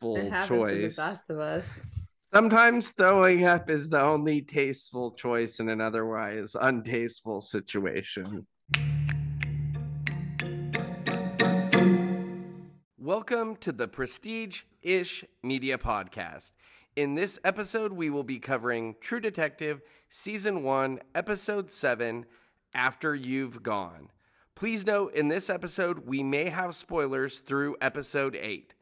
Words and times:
tasteful 0.00 0.16
It 0.16 0.30
happens 0.30 0.48
to 0.48 0.56
choice. 0.56 0.96
best 0.96 1.30
of 1.30 1.40
us. 1.40 1.78
Sometimes 2.32 2.90
throwing 2.90 3.44
up 3.44 3.68
is 3.68 3.88
the 3.88 4.00
only 4.00 4.40
tasteful 4.40 5.12
choice 5.12 5.60
in 5.60 5.68
an 5.68 5.80
otherwise 5.80 6.54
untasteful 6.54 7.42
situation. 7.42 8.46
Welcome 12.98 13.56
to 13.56 13.72
the 13.72 13.88
Prestige 13.88 14.62
Ish 14.82 15.24
Media 15.42 15.76
Podcast. 15.76 16.52
In 16.96 17.14
this 17.14 17.38
episode, 17.44 17.92
we 17.92 18.08
will 18.10 18.22
be 18.24 18.38
covering 18.38 18.94
True 19.00 19.20
Detective 19.20 19.82
Season 20.08 20.62
1, 20.62 21.00
Episode 21.14 21.70
7 21.70 22.24
After 22.74 23.14
You've 23.14 23.62
Gone. 23.62 24.08
Please 24.54 24.86
note, 24.86 25.14
in 25.14 25.28
this 25.28 25.50
episode, 25.50 26.06
we 26.06 26.22
may 26.22 26.48
have 26.48 26.74
spoilers 26.74 27.38
through 27.38 27.76
Episode 27.80 28.36
8. 28.36 28.74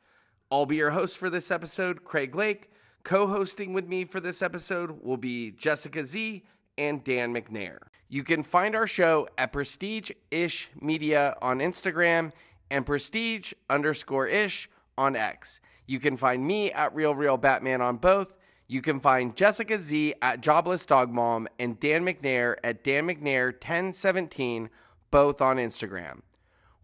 I'll 0.51 0.65
be 0.65 0.77
your 0.77 0.91
host 0.91 1.19
for 1.19 1.29
this 1.29 1.51
episode, 1.51 2.05
Craig 2.05 2.35
Lake. 2.35 2.71
Co 3.05 3.27
hosting 3.27 3.75
with 3.75 3.87
me 3.87 4.07
for 4.07 4.19
this 4.19 4.41
episode 4.41 5.03
will 5.03 5.19
be 5.19 5.51
Jessica 5.51 6.05
Z 6.07 6.43
and 6.79 7.05
Dan 7.05 7.35
McNair. 7.35 7.79
You 8.09 8.25
can 8.25 8.43
find 8.43 8.75
our 8.75 8.87
show 8.87 9.29
at 9.37 9.53
Prestige 9.53 10.11
Ish 10.31 10.71
Media 10.81 11.37
on 11.43 11.59
Instagram 11.59 12.33
and 12.71 12.87
Prestige 12.87 13.53
underscore 13.69 14.27
Ish 14.27 14.71
on 14.97 15.17
X. 15.17 15.61
You 15.87 16.01
can 16.01 16.17
find 16.17 16.47
me 16.47 16.73
at 16.73 16.95
Real 16.95 17.15
Real 17.15 17.37
Batman 17.37 17.83
on 17.83 17.99
both. 17.99 18.39
You 18.69 18.81
can 18.81 19.01
find 19.01 19.37
Jessica 19.37 19.79
Z 19.79 20.15
at 20.23 20.41
Jobless 20.41 20.87
Dog 20.87 21.11
Mom 21.11 21.47
and 21.59 21.79
Dan 21.79 22.07
McNair 22.07 22.57
at 22.65 22.85
Dan 22.85 23.07
McNair 23.07 23.53
1017, 23.53 24.71
both 25.11 25.43
on 25.43 25.59
Instagram. 25.59 26.21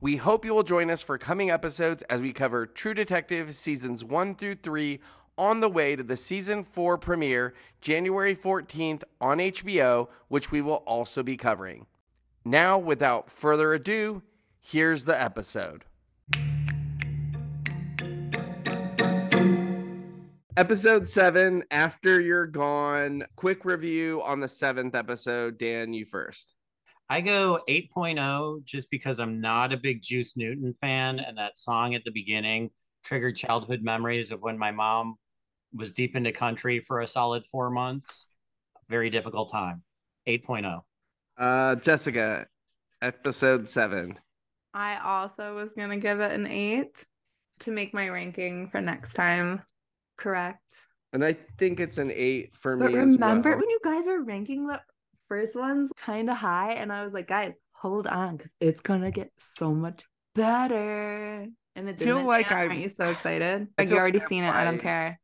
We 0.05 0.17
hope 0.17 0.45
you 0.45 0.53
will 0.53 0.65
join 0.65 0.91
us 0.91 1.01
for 1.01 1.17
coming 1.17 1.51
episodes 1.51 2.03
as 2.11 2.21
we 2.21 2.35
cover 2.35 2.67
True 2.67 2.93
Detective 2.93 3.57
seasons 3.57 4.05
1 4.05 4.35
through 4.35 4.57
3 4.57 5.01
on 5.39 5.61
the 5.61 5.69
way 5.71 5.97
to 5.97 6.03
the 6.03 6.19
season 6.19 6.63
4 6.63 6.99
premiere 6.99 7.55
January 7.81 8.37
14th 8.37 9.03
on 9.19 9.39
HBO, 9.39 10.11
which 10.29 10.51
we 10.51 10.61
will 10.61 10.83
also 10.87 11.23
be 11.23 11.39
covering. 11.39 11.87
Now, 12.45 12.77
without 12.77 13.31
further 13.31 13.73
ado, 13.73 14.21
here's 14.61 15.07
the 15.07 15.19
episode. 15.19 15.87
Episode 20.59 21.09
7 21.09 21.65
After 21.71 22.21
You're 22.21 22.47
Gone. 22.47 23.25
Quick 23.37 23.65
review 23.65 24.21
on 24.23 24.41
the 24.41 24.49
seventh 24.49 24.95
episode. 24.95 25.57
Dan, 25.57 25.95
you 25.95 26.05
first. 26.05 26.57
I 27.11 27.21
go 27.21 27.61
8.0 27.69 28.65
just 28.65 28.91
because 28.91 29.21
I'm 29.21 29.41
not 29.41 29.73
a 29.73 29.77
big 29.77 30.03
Juice 30.03 30.37
Newton 30.37 30.73
fan. 30.73 31.19
And 31.19 31.37
that 31.39 31.59
song 31.59 31.95
at 31.95 32.05
the 32.05 32.11
beginning 32.11 32.71
triggered 33.05 33.37
childhood 33.37 33.83
memories 33.83 34.31
of 34.31 34.41
when 34.43 34.57
my 34.59 34.71
mom 34.71 35.17
was 35.75 35.93
deep 35.93 36.17
into 36.17 36.33
country 36.33 36.81
for 36.81 37.01
a 37.01 37.07
solid 37.07 37.45
four 37.45 37.71
months. 37.71 38.29
Very 38.89 39.11
difficult 39.11 39.51
time. 39.51 39.83
8.0. 40.27 40.81
Uh, 41.37 41.75
Jessica, 41.77 42.47
episode 43.03 43.69
7. 43.69 44.19
I 44.73 44.99
also 44.99 45.55
was 45.55 45.73
gonna 45.73 45.99
give 45.99 46.21
it 46.21 46.33
an 46.33 46.47
eight 46.47 47.05
to 47.61 47.71
make 47.71 47.93
my 47.95 48.09
ranking 48.09 48.69
for 48.71 48.81
next 48.81 49.13
time 49.13 49.63
correct. 50.17 50.63
And 51.13 51.25
I 51.25 51.35
think 51.59 51.79
it's 51.81 51.99
an 51.99 52.11
8 52.11 52.57
for 52.57 52.77
But 52.77 52.93
me 52.93 52.99
as 52.99 53.13
remember 53.13 53.51
well. 53.51 53.59
when 53.59 53.69
you 53.71 53.79
guys 53.85 54.07
were 54.07 54.23
ranking 54.23 54.67
the 54.67 54.81
first 55.29 55.55
ones 55.57 55.91
kind 55.97 56.31
of 56.31 56.37
high, 56.37 56.73
and 56.73 56.93
I 56.93 57.05
was 57.05 57.13
like, 57.15 57.29
guys, 57.29 57.57
hold 57.73 58.07
on, 58.07 58.37
because 58.37 58.53
it's 58.61 58.81
gonna 58.81 59.11
get 59.11 59.31
so 59.39 59.75
much 59.75 60.03
better. 60.35 61.47
And 61.77 61.89
it 61.89 61.99
Feel 61.99 62.23
like. 62.23 62.53
I'm- 62.53 62.71
Aren't 62.71 62.83
you 62.83 62.89
so 62.89 63.05
excited? 63.11 63.69
I 63.79 63.83
Like 63.83 63.91
you 63.91 63.97
already 63.99 64.19
like 64.21 64.29
seen 64.29 64.45
it. 64.45 64.51
I 64.51 64.65
don't 64.65 64.79
care. 64.79 65.21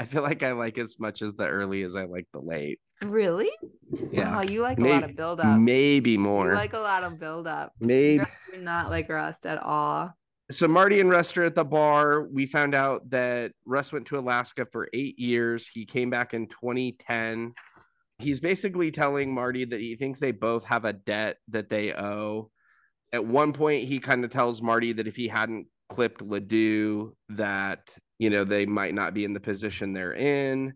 I 0.00 0.06
feel 0.06 0.22
like 0.22 0.42
I 0.42 0.52
like 0.52 0.78
as 0.78 0.98
much 0.98 1.22
as 1.22 1.34
the 1.34 1.46
early 1.46 1.82
as 1.82 1.94
I 1.94 2.04
like 2.04 2.26
the 2.32 2.40
late. 2.40 2.80
Really? 3.02 3.50
Yeah. 4.10 4.36
Wow, 4.36 4.42
you 4.42 4.62
like 4.62 4.78
a 4.78 4.82
lot 4.82 5.04
of 5.04 5.14
build 5.14 5.40
up. 5.40 5.58
Maybe 5.58 6.12
You 6.12 6.18
more. 6.18 6.54
like 6.54 6.72
a 6.72 6.78
lot 6.78 7.04
of 7.04 7.18
build 7.20 7.46
up. 7.46 7.72
Maybe. 7.80 8.24
Do 8.52 8.60
not 8.60 8.90
like 8.90 9.08
Rust 9.08 9.46
at 9.46 9.62
all. 9.62 10.10
So 10.50 10.68
Marty 10.68 11.00
and 11.00 11.08
Rust 11.10 11.38
are 11.38 11.44
at 11.44 11.54
the 11.54 11.64
bar. 11.64 12.24
We 12.24 12.46
found 12.46 12.74
out 12.74 13.08
that 13.10 13.52
Russ 13.66 13.92
went 13.92 14.06
to 14.06 14.18
Alaska 14.18 14.66
for 14.70 14.88
eight 14.92 15.18
years. 15.18 15.68
He 15.68 15.86
came 15.86 16.10
back 16.10 16.34
in 16.34 16.48
2010. 16.48 17.52
He's 18.18 18.40
basically 18.40 18.90
telling 18.90 19.34
Marty 19.34 19.64
that 19.64 19.80
he 19.80 19.96
thinks 19.96 20.20
they 20.20 20.32
both 20.32 20.64
have 20.64 20.84
a 20.84 20.92
debt 20.92 21.38
that 21.48 21.68
they 21.68 21.92
owe. 21.92 22.50
At 23.12 23.24
one 23.24 23.52
point, 23.52 23.84
he 23.84 23.98
kind 23.98 24.24
of 24.24 24.30
tells 24.30 24.62
Marty 24.62 24.92
that 24.92 25.06
if 25.06 25.16
he 25.16 25.28
hadn't 25.28 25.66
clipped 25.88 26.22
Ledoux, 26.22 27.14
that 27.30 27.90
you 28.18 28.30
know 28.30 28.44
they 28.44 28.66
might 28.66 28.94
not 28.94 29.14
be 29.14 29.24
in 29.24 29.32
the 29.32 29.40
position 29.40 29.92
they're 29.92 30.14
in. 30.14 30.74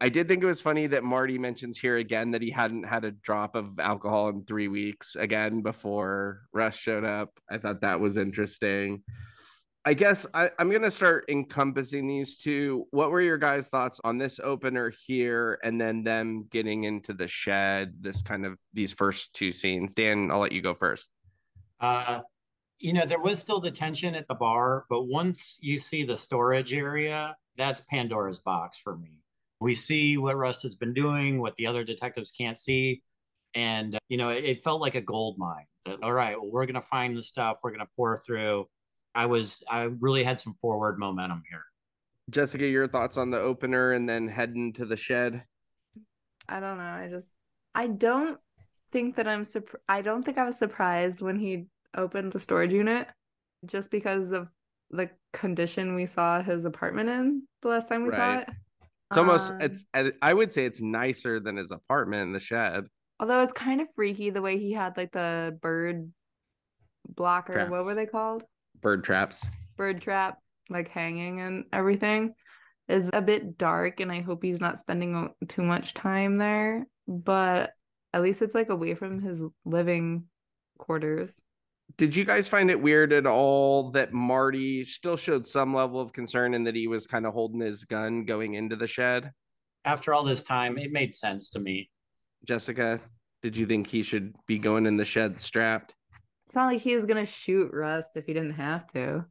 I 0.00 0.08
did 0.08 0.28
think 0.28 0.42
it 0.42 0.46
was 0.46 0.60
funny 0.60 0.86
that 0.88 1.04
Marty 1.04 1.38
mentions 1.38 1.78
here 1.78 1.96
again 1.96 2.32
that 2.32 2.42
he 2.42 2.50
hadn't 2.50 2.82
had 2.82 3.04
a 3.04 3.12
drop 3.12 3.54
of 3.54 3.78
alcohol 3.78 4.28
in 4.28 4.44
three 4.44 4.68
weeks 4.68 5.14
again 5.16 5.62
before 5.62 6.42
Russ 6.52 6.76
showed 6.76 7.04
up. 7.04 7.30
I 7.50 7.58
thought 7.58 7.82
that 7.82 8.00
was 8.00 8.16
interesting. 8.16 9.02
I 9.86 9.92
guess 9.92 10.26
I, 10.32 10.50
I'm 10.58 10.70
going 10.70 10.82
to 10.82 10.90
start 10.90 11.26
encompassing 11.28 12.06
these 12.06 12.38
two. 12.38 12.86
What 12.90 13.10
were 13.10 13.20
your 13.20 13.36
guys' 13.36 13.68
thoughts 13.68 14.00
on 14.02 14.16
this 14.16 14.40
opener 14.40 14.90
here 15.06 15.58
and 15.62 15.78
then 15.78 16.02
them 16.02 16.46
getting 16.50 16.84
into 16.84 17.12
the 17.12 17.28
shed, 17.28 17.94
this 18.00 18.22
kind 18.22 18.46
of 18.46 18.58
these 18.72 18.94
first 18.94 19.34
two 19.34 19.52
scenes? 19.52 19.92
Dan, 19.92 20.30
I'll 20.30 20.38
let 20.38 20.52
you 20.52 20.62
go 20.62 20.72
first. 20.72 21.10
Uh, 21.80 22.20
you 22.78 22.94
know, 22.94 23.04
there 23.04 23.20
was 23.20 23.38
still 23.38 23.60
the 23.60 23.70
tension 23.70 24.14
at 24.14 24.26
the 24.26 24.34
bar, 24.34 24.86
but 24.88 25.02
once 25.02 25.58
you 25.60 25.76
see 25.76 26.02
the 26.02 26.16
storage 26.16 26.72
area, 26.72 27.36
that's 27.56 27.82
Pandora's 27.82 28.40
box 28.40 28.78
for 28.78 28.96
me. 28.96 29.20
We 29.60 29.74
see 29.74 30.16
what 30.16 30.36
Rust 30.36 30.62
has 30.62 30.74
been 30.74 30.94
doing, 30.94 31.40
what 31.40 31.56
the 31.56 31.66
other 31.66 31.84
detectives 31.84 32.30
can't 32.30 32.58
see. 32.58 33.02
And, 33.54 33.94
uh, 33.94 33.98
you 34.08 34.16
know, 34.16 34.30
it, 34.30 34.44
it 34.44 34.64
felt 34.64 34.80
like 34.80 34.94
a 34.94 35.00
gold 35.02 35.36
mine. 35.38 35.66
That, 35.84 36.02
all 36.02 36.12
right, 36.12 36.40
well, 36.40 36.50
we're 36.50 36.64
going 36.64 36.74
to 36.74 36.80
find 36.80 37.14
the 37.14 37.22
stuff, 37.22 37.58
we're 37.62 37.70
going 37.70 37.80
to 37.80 37.92
pour 37.94 38.16
through. 38.16 38.66
I 39.14 39.26
was, 39.26 39.62
I 39.70 39.82
really 40.00 40.24
had 40.24 40.40
some 40.40 40.54
forward 40.54 40.98
momentum 40.98 41.42
here. 41.48 41.62
Jessica, 42.30 42.66
your 42.66 42.88
thoughts 42.88 43.16
on 43.16 43.30
the 43.30 43.38
opener 43.38 43.92
and 43.92 44.08
then 44.08 44.28
heading 44.28 44.72
to 44.74 44.86
the 44.86 44.96
shed? 44.96 45.44
I 46.48 46.60
don't 46.60 46.78
know. 46.78 46.84
I 46.84 47.08
just 47.10 47.28
I 47.74 47.86
don't 47.86 48.38
think 48.92 49.16
that 49.16 49.26
I'm 49.28 49.44
surprised. 49.44 49.82
I 49.88 50.02
don't 50.02 50.22
think 50.24 50.38
I 50.38 50.44
was 50.44 50.56
surprised 50.58 51.20
when 51.20 51.38
he 51.38 51.66
opened 51.96 52.32
the 52.32 52.40
storage 52.40 52.72
unit 52.72 53.08
just 53.66 53.90
because 53.90 54.32
of 54.32 54.48
the 54.90 55.10
condition 55.32 55.94
we 55.94 56.06
saw 56.06 56.42
his 56.42 56.64
apartment 56.64 57.08
in 57.08 57.42
the 57.62 57.68
last 57.68 57.88
time 57.88 58.04
we 58.04 58.10
saw 58.10 58.38
it. 58.38 58.48
It's 59.10 59.18
almost, 59.18 59.52
Um, 59.52 59.60
it's, 59.60 59.84
I 60.22 60.32
would 60.34 60.52
say 60.52 60.64
it's 60.64 60.80
nicer 60.80 61.40
than 61.40 61.56
his 61.56 61.70
apartment 61.70 62.22
in 62.22 62.32
the 62.32 62.40
shed. 62.40 62.86
although 63.20 63.42
it's 63.42 63.52
kind 63.52 63.80
of 63.80 63.88
freaky 63.94 64.30
the 64.30 64.42
way 64.42 64.58
he 64.58 64.72
had 64.72 64.96
like 64.96 65.12
the 65.12 65.58
bird 65.60 66.10
blocker. 67.08 67.66
What 67.68 67.84
were 67.84 67.94
they 67.94 68.06
called? 68.06 68.44
Bird 68.84 69.02
traps. 69.02 69.46
Bird 69.78 70.02
trap, 70.02 70.38
like 70.68 70.88
hanging 70.88 71.40
and 71.40 71.64
everything, 71.72 72.34
is 72.86 73.08
a 73.14 73.22
bit 73.22 73.56
dark, 73.56 74.00
and 74.00 74.12
I 74.12 74.20
hope 74.20 74.42
he's 74.42 74.60
not 74.60 74.78
spending 74.78 75.30
too 75.48 75.62
much 75.62 75.94
time 75.94 76.36
there. 76.36 76.86
But 77.08 77.72
at 78.12 78.20
least 78.20 78.42
it's 78.42 78.54
like 78.54 78.68
away 78.68 78.94
from 78.94 79.22
his 79.22 79.42
living 79.64 80.24
quarters. 80.76 81.34
Did 81.96 82.14
you 82.14 82.26
guys 82.26 82.46
find 82.46 82.70
it 82.70 82.78
weird 82.78 83.14
at 83.14 83.26
all 83.26 83.90
that 83.92 84.12
Marty 84.12 84.84
still 84.84 85.16
showed 85.16 85.46
some 85.46 85.72
level 85.72 85.98
of 85.98 86.12
concern 86.12 86.52
and 86.52 86.66
that 86.66 86.76
he 86.76 86.86
was 86.86 87.06
kind 87.06 87.24
of 87.24 87.32
holding 87.32 87.60
his 87.60 87.84
gun 87.84 88.26
going 88.26 88.52
into 88.52 88.76
the 88.76 88.86
shed? 88.86 89.32
After 89.86 90.12
all 90.12 90.24
this 90.24 90.42
time, 90.42 90.76
it 90.76 90.92
made 90.92 91.14
sense 91.14 91.48
to 91.50 91.58
me. 91.58 91.88
Jessica, 92.44 93.00
did 93.40 93.56
you 93.56 93.64
think 93.64 93.86
he 93.86 94.02
should 94.02 94.34
be 94.46 94.58
going 94.58 94.84
in 94.84 94.98
the 94.98 95.06
shed 95.06 95.40
strapped? 95.40 95.94
It's 96.54 96.56
not 96.56 96.66
like 96.66 96.82
he 96.82 96.94
was 96.94 97.04
gonna 97.04 97.26
shoot 97.26 97.72
Rust 97.72 98.10
if 98.14 98.26
he 98.26 98.32
didn't 98.32 98.52
have 98.52 98.86
to. 98.92 99.24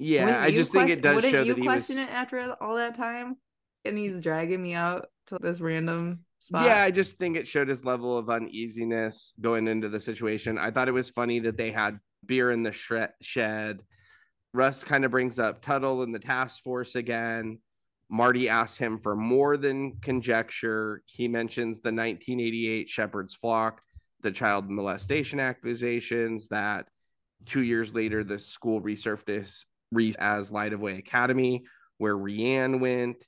Yeah, 0.00 0.24
Wouldn't 0.24 0.42
I 0.42 0.50
just 0.50 0.72
think 0.72 0.90
it 0.90 1.02
does 1.02 1.14
wouldn't 1.14 1.30
show 1.30 1.42
you 1.42 1.54
that 1.54 1.60
he 1.60 1.68
was. 1.68 1.72
question 1.72 1.98
it 1.98 2.10
after 2.10 2.56
all 2.60 2.74
that 2.74 2.96
time? 2.96 3.36
And 3.84 3.96
he's 3.96 4.20
dragging 4.20 4.60
me 4.60 4.74
out 4.74 5.06
to 5.28 5.38
this 5.40 5.60
random 5.60 6.24
spot. 6.40 6.66
Yeah, 6.66 6.82
I 6.82 6.90
just 6.90 7.16
think 7.16 7.36
it 7.36 7.46
showed 7.46 7.68
his 7.68 7.84
level 7.84 8.18
of 8.18 8.28
uneasiness 8.28 9.34
going 9.40 9.68
into 9.68 9.88
the 9.88 10.00
situation. 10.00 10.58
I 10.58 10.72
thought 10.72 10.88
it 10.88 10.92
was 10.92 11.10
funny 11.10 11.38
that 11.38 11.56
they 11.56 11.70
had 11.70 12.00
beer 12.26 12.50
in 12.50 12.64
the 12.64 12.72
shed. 12.72 13.84
Russ 14.52 14.82
kind 14.82 15.04
of 15.04 15.12
brings 15.12 15.38
up 15.38 15.62
Tuttle 15.62 16.02
and 16.02 16.12
the 16.12 16.18
task 16.18 16.64
force 16.64 16.96
again. 16.96 17.60
Marty 18.10 18.48
asks 18.48 18.78
him 18.78 18.98
for 18.98 19.14
more 19.14 19.56
than 19.56 20.00
conjecture. 20.00 21.04
He 21.06 21.28
mentions 21.28 21.76
the 21.82 21.90
1988 21.90 22.88
Shepherd's 22.88 23.34
Flock, 23.34 23.80
the 24.22 24.30
child 24.30 24.68
molestation 24.68 25.40
accusations 25.40 26.48
that 26.48 26.88
two 27.46 27.62
years 27.62 27.94
later 27.94 28.24
the 28.24 28.38
school 28.38 28.80
resurfaced 28.80 29.64
as 30.18 30.52
Light 30.52 30.72
of 30.72 30.80
Way 30.80 30.98
Academy, 30.98 31.64
where 31.98 32.16
Rianne 32.16 32.80
went. 32.80 33.24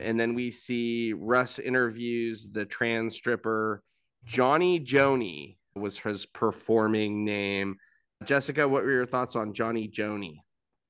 And 0.00 0.18
then 0.18 0.34
we 0.34 0.50
see 0.50 1.12
Russ 1.12 1.58
interviews 1.58 2.48
the 2.50 2.64
trans 2.64 3.14
stripper 3.14 3.82
Johnny 4.24 4.80
Joni 4.80 5.56
was 5.74 5.98
his 5.98 6.26
performing 6.26 7.24
name. 7.24 7.76
Jessica, 8.24 8.66
what 8.66 8.84
were 8.84 8.90
your 8.90 9.06
thoughts 9.06 9.36
on 9.36 9.52
Johnny 9.52 9.88
Joni? 9.88 10.36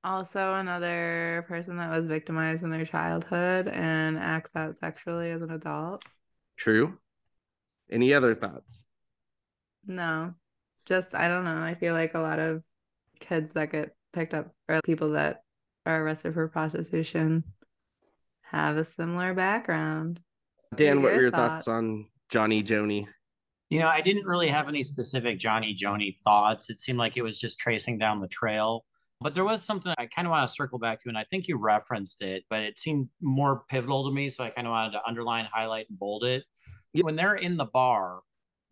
Also, 0.04 0.54
another 0.54 1.44
person 1.48 1.78
that 1.78 1.90
was 1.90 2.06
victimized 2.06 2.62
in 2.62 2.70
their 2.70 2.84
childhood 2.84 3.68
and 3.68 4.18
acts 4.18 4.54
out 4.54 4.76
sexually 4.76 5.30
as 5.30 5.42
an 5.42 5.50
adult. 5.50 6.04
True. 6.56 6.98
Any 7.90 8.14
other 8.14 8.34
thoughts? 8.34 8.84
No, 9.86 10.34
just 10.86 11.14
I 11.14 11.28
don't 11.28 11.44
know. 11.44 11.56
I 11.56 11.74
feel 11.74 11.94
like 11.94 12.14
a 12.14 12.20
lot 12.20 12.38
of 12.38 12.62
kids 13.20 13.50
that 13.52 13.72
get 13.72 13.94
picked 14.12 14.34
up 14.34 14.50
or 14.68 14.80
people 14.84 15.10
that 15.12 15.42
are 15.86 16.02
arrested 16.02 16.34
for 16.34 16.48
prostitution 16.48 17.44
have 18.42 18.76
a 18.76 18.84
similar 18.84 19.34
background. 19.34 20.20
Dan, 20.74 21.02
what 21.02 21.08
your 21.08 21.16
were 21.16 21.22
your 21.22 21.30
thoughts? 21.30 21.64
thoughts 21.64 21.68
on 21.68 22.06
Johnny 22.30 22.62
Joni? 22.62 23.06
You 23.70 23.80
know, 23.80 23.88
I 23.88 24.00
didn't 24.00 24.26
really 24.26 24.48
have 24.48 24.68
any 24.68 24.82
specific 24.82 25.38
Johnny 25.38 25.74
Joni 25.74 26.16
thoughts. 26.20 26.70
It 26.70 26.78
seemed 26.78 26.98
like 26.98 27.16
it 27.16 27.22
was 27.22 27.38
just 27.38 27.58
tracing 27.58 27.98
down 27.98 28.20
the 28.20 28.28
trail. 28.28 28.84
But 29.20 29.34
there 29.34 29.44
was 29.44 29.62
something 29.62 29.94
I 29.96 30.06
kind 30.06 30.26
of 30.26 30.32
want 30.32 30.46
to 30.46 30.52
circle 30.52 30.78
back 30.78 31.00
to, 31.00 31.08
and 31.08 31.16
I 31.16 31.24
think 31.24 31.48
you 31.48 31.56
referenced 31.56 32.20
it, 32.20 32.44
but 32.50 32.62
it 32.62 32.78
seemed 32.78 33.08
more 33.22 33.64
pivotal 33.70 34.04
to 34.04 34.14
me. 34.14 34.28
So 34.28 34.44
I 34.44 34.50
kind 34.50 34.66
of 34.66 34.72
wanted 34.72 34.92
to 34.92 35.00
underline, 35.06 35.48
highlight, 35.50 35.86
and 35.88 35.98
bold 35.98 36.24
it. 36.24 36.44
When 36.92 37.16
they're 37.16 37.36
in 37.36 37.56
the 37.56 37.64
bar, 37.64 38.20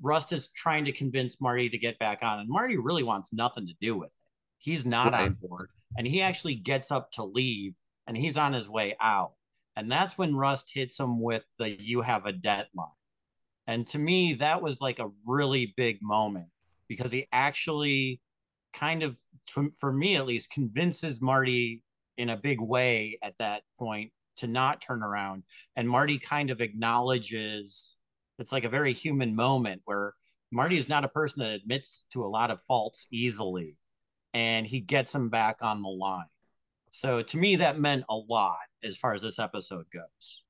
Rust 0.03 0.33
is 0.33 0.49
trying 0.49 0.85
to 0.85 0.93
convince 0.93 1.41
Marty 1.41 1.69
to 1.69 1.79
get 1.79 1.99
back 1.99 2.23
on, 2.23 2.41
and 2.41 2.49
Marty 2.49 2.77
really 2.77 3.05
wants 3.05 3.33
nothing 3.33 3.67
to 3.67 3.75
do 3.81 3.97
with 3.97 4.11
it. 4.11 4.29
He's 4.59 4.85
not 4.85 5.13
Right. 5.13 5.27
on 5.27 5.35
board, 5.35 5.71
and 5.97 6.07
he 6.07 6.21
actually 6.21 6.57
gets 6.57 6.91
up 6.91 7.13
to 7.13 7.25
leave, 7.25 7.77
and 8.07 8.17
he's 8.17 8.37
on 8.37 8.53
his 8.53 8.69
way 8.69 8.97
out. 9.01 9.35
And 9.77 9.91
that's 9.91 10.19
when 10.19 10.35
Rust 10.35 10.73
hits 10.75 11.01
him 11.01 11.21
with 11.21 11.45
the 11.59 11.71
"You 11.71 12.03
have 12.03 12.27
a 12.27 12.33
deadline," 12.33 12.89
And 13.67 13.87
to 13.89 13.99
me, 13.99 14.35
that 14.35 14.61
was 14.61 14.81
like 14.81 14.99
a 14.99 15.11
really 15.25 15.73
big 15.77 16.03
moment 16.03 16.51
because 16.89 17.13
he 17.13 17.29
actually 17.33 18.21
kind 18.73 19.03
of, 19.03 19.19
for, 19.49 19.71
for 19.79 19.93
me 19.93 20.17
at 20.17 20.27
least, 20.27 20.51
convinces 20.51 21.23
Marty 21.23 21.83
in 22.19 22.31
a 22.31 22.37
big 22.37 22.61
way 22.61 23.19
at 23.23 23.39
that 23.39 23.63
point 23.79 24.13
to 24.37 24.47
not 24.47 24.83
turn 24.83 25.03
around. 25.03 25.45
And 25.77 25.89
Marty 25.89 26.19
kind 26.19 26.51
of 26.51 26.61
acknowledges 26.61 27.97
it's 28.39 28.53
like 28.53 28.65
a 28.65 28.69
very 28.69 28.93
human 28.93 29.35
moment 29.35 29.83
where 29.85 30.15
Marty 30.51 30.77
is 30.77 30.89
not 30.89 31.05
a 31.05 31.09
person 31.09 31.41
that 31.41 31.53
admits 31.53 32.07
to 32.13 32.25
a 32.25 32.29
lot 32.29 32.51
of 32.51 32.63
faults 32.63 33.07
easily. 33.11 33.77
And 34.35 34.67
he 34.67 34.81
gets 34.81 35.15
him 35.15 35.29
back 35.29 35.59
on 35.63 35.83
the 35.83 35.89
line. 35.89 36.27
So 36.91 37.23
to 37.23 37.37
me, 37.37 37.57
that 37.57 37.79
meant 37.79 38.05
a 38.09 38.17
lot 38.17 38.57
as 38.83 38.97
far 38.97 39.15
as 39.15 39.23
this 39.23 39.39
episode 39.39 39.87
goes. 39.93 40.43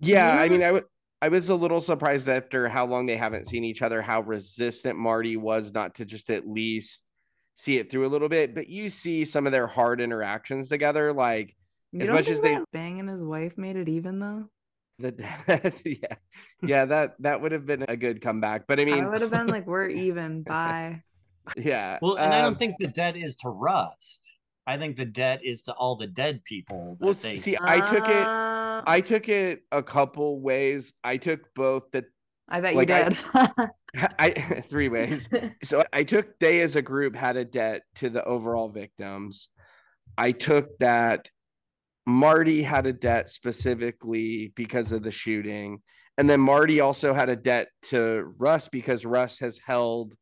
Yeah, 0.00 0.32
I 0.32 0.44
Yeah. 0.44 0.72
mean, 0.72 0.82
I 1.22 1.28
was 1.28 1.48
a 1.48 1.54
little 1.54 1.80
surprised 1.80 2.28
after 2.28 2.68
how 2.68 2.86
long 2.86 3.06
they 3.06 3.16
haven't 3.16 3.46
seen 3.46 3.64
each 3.64 3.82
other, 3.82 4.00
how 4.02 4.20
resistant 4.22 4.98
Marty 4.98 5.36
was 5.36 5.72
not 5.72 5.96
to 5.96 6.04
just 6.04 6.30
at 6.30 6.48
least 6.48 7.10
see 7.54 7.76
it 7.76 7.90
through 7.90 8.06
a 8.06 8.08
little 8.08 8.28
bit. 8.28 8.54
But 8.54 8.68
you 8.68 8.88
see 8.88 9.24
some 9.24 9.46
of 9.46 9.52
their 9.52 9.66
hard 9.66 10.00
interactions 10.00 10.68
together, 10.68 11.12
like 11.12 11.56
You 11.92 12.02
As 12.02 12.06
don't 12.06 12.16
much 12.16 12.26
think 12.26 12.34
as 12.36 12.40
they- 12.40 12.54
that 12.54 12.70
banging 12.72 13.08
his 13.08 13.20
wife 13.22 13.58
made 13.58 13.74
it 13.74 13.88
even 13.88 14.20
though? 14.20 14.48
The 15.00 15.72
yeah, 15.84 16.16
yeah, 16.62 16.84
that 16.84 17.16
that 17.20 17.40
would 17.40 17.52
have 17.52 17.66
been 17.66 17.84
a 17.88 17.96
good 17.96 18.20
comeback. 18.20 18.66
But 18.66 18.80
I 18.80 18.84
mean, 18.84 18.94
I 18.94 19.00
mean, 19.00 19.10
would 19.10 19.20
have 19.22 19.30
been 19.30 19.46
like, 19.46 19.66
"We're 19.66 19.88
even." 20.06 20.42
Bye. 20.42 21.02
yeah, 21.56 21.98
Well, 22.02 22.16
and 22.16 22.32
I 22.32 22.38
um, 22.38 22.44
don't 22.44 22.58
think 22.58 22.76
the 22.78 22.88
debt 22.88 23.16
is 23.16 23.36
to 23.36 23.48
Rust. 23.48 24.26
I 24.66 24.76
think 24.78 24.96
the 24.96 25.06
debt 25.06 25.40
is 25.42 25.62
to 25.62 25.72
all 25.74 25.96
the 25.96 26.06
dead 26.06 26.44
people. 26.44 26.96
That 27.00 27.04
Well, 27.04 27.14
they, 27.14 27.34
see, 27.36 27.56
I 27.60 27.80
took 27.80 28.06
it. 28.08 28.26
Uh, 28.26 28.82
I 28.86 29.00
took 29.00 29.28
it 29.28 29.62
a 29.72 29.82
couple 29.82 30.40
ways. 30.40 30.92
I 31.02 31.16
took 31.16 31.52
both 31.54 31.90
the 31.90 32.04
I 32.48 32.60
bet 32.60 32.74
like, 32.74 32.88
you 32.88 32.94
I- 32.94 33.08
did. 33.08 33.70
I 34.18 34.30
three 34.70 34.88
ways. 34.88 35.28
So 35.64 35.82
I 35.92 36.04
took 36.04 36.38
they 36.38 36.60
as 36.60 36.76
a 36.76 36.82
group 36.82 37.16
had 37.16 37.36
a 37.36 37.44
debt 37.44 37.82
to 37.96 38.10
the 38.10 38.24
overall 38.24 38.68
victims. 38.68 39.48
I 40.16 40.32
took 40.32 40.78
that 40.78 41.30
Marty 42.10 42.62
had 42.62 42.86
a 42.86 42.92
debt 42.92 43.28
specifically 43.28 44.52
because 44.54 44.92
of 44.92 45.02
the 45.02 45.10
shooting. 45.10 45.80
And 46.18 46.28
then 46.28 46.40
Marty 46.40 46.80
also 46.80 47.12
had 47.12 47.28
a 47.28 47.36
debt 47.36 47.68
to 47.90 48.32
Russ 48.38 48.68
because 48.68 49.06
Russ 49.06 49.38
has 49.38 49.58
held 49.58 50.14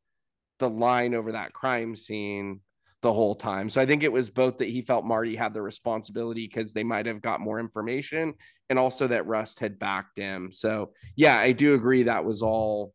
the 0.58 0.70
line 0.70 1.14
over 1.14 1.32
that 1.32 1.52
crime 1.52 1.96
scene 1.96 2.61
the 3.00 3.12
whole 3.12 3.35
time. 3.35 3.70
So 3.70 3.81
I 3.81 3.87
think 3.87 4.02
it 4.02 4.12
was 4.12 4.29
both 4.29 4.58
that 4.58 4.69
he 4.69 4.82
felt 4.82 5.05
Marty 5.05 5.37
had 5.37 5.55
the 5.55 5.62
responsibility 5.62 6.46
because 6.46 6.73
they 6.73 6.82
might 6.82 7.06
have 7.06 7.23
got 7.23 7.40
more 7.40 7.61
information 7.61 8.35
and 8.69 8.79
also 8.79 9.06
that 9.06 9.26
Rust 9.26 9.61
had 9.61 9.79
backed 9.79 10.19
him. 10.19 10.50
So 10.50 10.93
yeah, 11.14 11.38
I 11.38 11.52
do 11.52 11.75
agree 11.75 12.05
that 12.05 12.25
was 12.25 12.43
all 12.43 12.93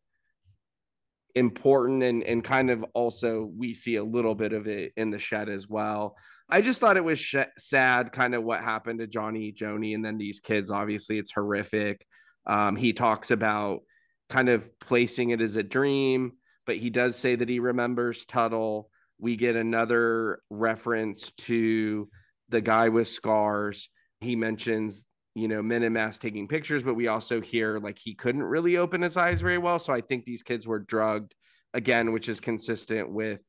important 1.36 2.04
and 2.04 2.24
and 2.24 2.44
kind 2.44 2.70
of 2.70 2.86
also 2.94 3.50
we 3.58 3.74
see 3.74 3.96
a 3.96 4.04
little 4.04 4.36
bit 4.36 4.54
of 4.54 4.68
it 4.68 4.94
in 4.96 5.10
the 5.10 5.18
shed 5.18 5.50
as 5.50 5.68
well. 5.68 6.16
I 6.50 6.62
just 6.62 6.80
thought 6.80 6.98
it 6.98 7.04
was 7.04 7.20
sh- 7.20 7.36
sad 7.58 8.12
kind 8.12 8.36
of 8.36 8.44
what 8.44 8.62
happened 8.62 9.00
to 9.00 9.08
Johnny 9.08 9.52
Joni 9.52 9.96
and 9.96 10.06
then 10.06 10.18
these 10.18 10.40
kids 10.40 10.70
obviously 10.70 11.18
it's 11.18 11.32
horrific. 11.32 12.06
Um 12.46 12.76
he 12.76 12.94
talks 12.94 13.32
about 13.32 13.82
kind 14.30 14.50
of 14.50 14.68
placing 14.80 15.32
it 15.32 15.42
as 15.42 15.56
a 15.56 15.64
dream, 15.64 16.34
but 16.66 16.78
he 16.78 16.90
does 16.90 17.16
say 17.16 17.36
that 17.36 17.50
he 17.50 17.60
remembers 17.60 18.26
Tuttle. 18.26 18.90
We 19.20 19.36
get 19.36 19.56
another 19.56 20.42
reference 20.50 21.32
to 21.32 22.10
the 22.50 22.62
guy 22.62 22.90
with 22.90 23.08
scars. 23.08 23.90
He 24.20 24.36
mentions 24.36 25.06
you 25.36 25.48
know, 25.48 25.62
Minimass 25.62 26.20
taking 26.20 26.48
pictures, 26.48 26.84
but 26.84 26.94
we 26.94 27.08
also 27.08 27.42
hear 27.42 27.80
like 27.80 27.98
he 27.98 28.14
couldn't 28.14 28.44
really 28.44 28.78
open 28.78 29.02
his 29.02 29.18
eyes 29.18 29.42
very 29.42 29.58
well. 29.58 29.80
So 29.80 29.92
I 29.92 30.02
think 30.02 30.26
these 30.26 30.44
kids 30.44 30.68
were 30.68 30.80
drugged 30.80 31.34
again, 31.74 32.12
which 32.12 32.30
is 32.30 32.40
consistent 32.40 33.12
with 33.12 33.40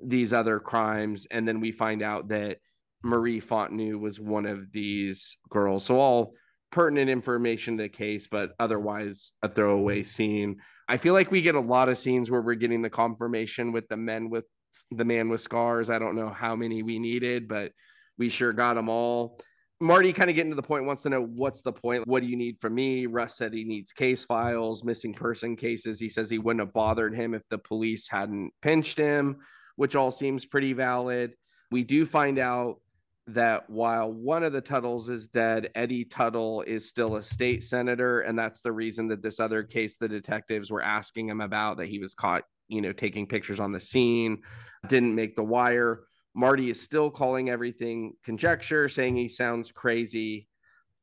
these 0.00 0.32
other 0.32 0.60
crimes. 0.60 1.26
And 1.30 1.46
then 1.46 1.60
we 1.60 1.72
find 1.72 2.02
out 2.02 2.28
that 2.28 2.58
Marie 3.02 3.40
Fontenot 3.40 3.98
was 3.98 4.20
one 4.20 4.46
of 4.46 4.70
these 4.72 5.38
girls. 5.50 5.84
So 5.84 5.98
all 5.98 6.34
pertinent 6.70 7.10
information 7.10 7.76
to 7.76 7.84
the 7.84 7.88
case, 7.88 8.28
but 8.28 8.52
otherwise 8.58 9.32
a 9.42 9.48
throwaway 9.48 10.02
scene. 10.02 10.60
I 10.88 10.96
feel 10.96 11.14
like 11.14 11.30
we 11.30 11.42
get 11.42 11.54
a 11.54 11.60
lot 11.60 11.88
of 11.88 11.98
scenes 11.98 12.30
where 12.30 12.42
we're 12.42 12.54
getting 12.54 12.82
the 12.82 12.90
confirmation 12.90 13.72
with 13.72 13.88
the 13.88 13.96
men 13.96 14.30
with 14.30 14.44
the 14.90 15.04
man 15.04 15.28
with 15.28 15.40
scars. 15.40 15.90
I 15.90 15.98
don't 15.98 16.16
know 16.16 16.28
how 16.28 16.54
many 16.54 16.82
we 16.82 16.98
needed, 16.98 17.48
but 17.48 17.72
we 18.18 18.28
sure 18.28 18.52
got 18.52 18.74
them 18.74 18.88
all. 18.88 19.40
Marty 19.80 20.12
kind 20.12 20.30
of 20.30 20.36
getting 20.36 20.50
to 20.50 20.56
the 20.56 20.62
point 20.62 20.86
wants 20.86 21.02
to 21.02 21.10
know 21.10 21.22
what's 21.22 21.60
the 21.60 21.72
point? 21.72 22.06
What 22.06 22.22
do 22.22 22.28
you 22.28 22.36
need 22.36 22.58
from 22.60 22.74
me? 22.74 23.04
Russ 23.04 23.36
said 23.36 23.52
he 23.52 23.64
needs 23.64 23.92
case 23.92 24.24
files, 24.24 24.82
missing 24.82 25.12
person 25.12 25.54
cases. 25.54 26.00
He 26.00 26.08
says 26.08 26.30
he 26.30 26.38
wouldn't 26.38 26.64
have 26.64 26.72
bothered 26.72 27.14
him 27.14 27.34
if 27.34 27.42
the 27.50 27.58
police 27.58 28.08
hadn't 28.08 28.52
pinched 28.62 28.96
him, 28.96 29.36
which 29.76 29.94
all 29.94 30.10
seems 30.10 30.46
pretty 30.46 30.72
valid. 30.72 31.34
We 31.70 31.84
do 31.84 32.06
find 32.06 32.38
out 32.38 32.80
that 33.26 33.68
while 33.68 34.10
one 34.10 34.44
of 34.44 34.52
the 34.52 34.60
Tuttles 34.60 35.08
is 35.08 35.28
dead, 35.28 35.70
Eddie 35.74 36.04
Tuttle 36.04 36.62
is 36.62 36.88
still 36.88 37.16
a 37.16 37.22
state 37.22 37.62
senator. 37.62 38.20
And 38.20 38.38
that's 38.38 38.62
the 38.62 38.72
reason 38.72 39.08
that 39.08 39.22
this 39.22 39.40
other 39.40 39.62
case 39.62 39.96
the 39.96 40.08
detectives 40.08 40.70
were 40.70 40.82
asking 40.82 41.28
him 41.28 41.40
about 41.40 41.76
that 41.78 41.88
he 41.88 41.98
was 41.98 42.14
caught, 42.14 42.44
you 42.68 42.80
know, 42.80 42.92
taking 42.92 43.26
pictures 43.26 43.60
on 43.60 43.72
the 43.72 43.80
scene, 43.80 44.42
didn't 44.88 45.14
make 45.14 45.36
the 45.36 45.44
wire. 45.44 46.04
Marty 46.36 46.68
is 46.68 46.78
still 46.78 47.10
calling 47.10 47.48
everything 47.48 48.12
conjecture, 48.22 48.90
saying 48.90 49.16
he 49.16 49.26
sounds 49.26 49.72
crazy. 49.72 50.46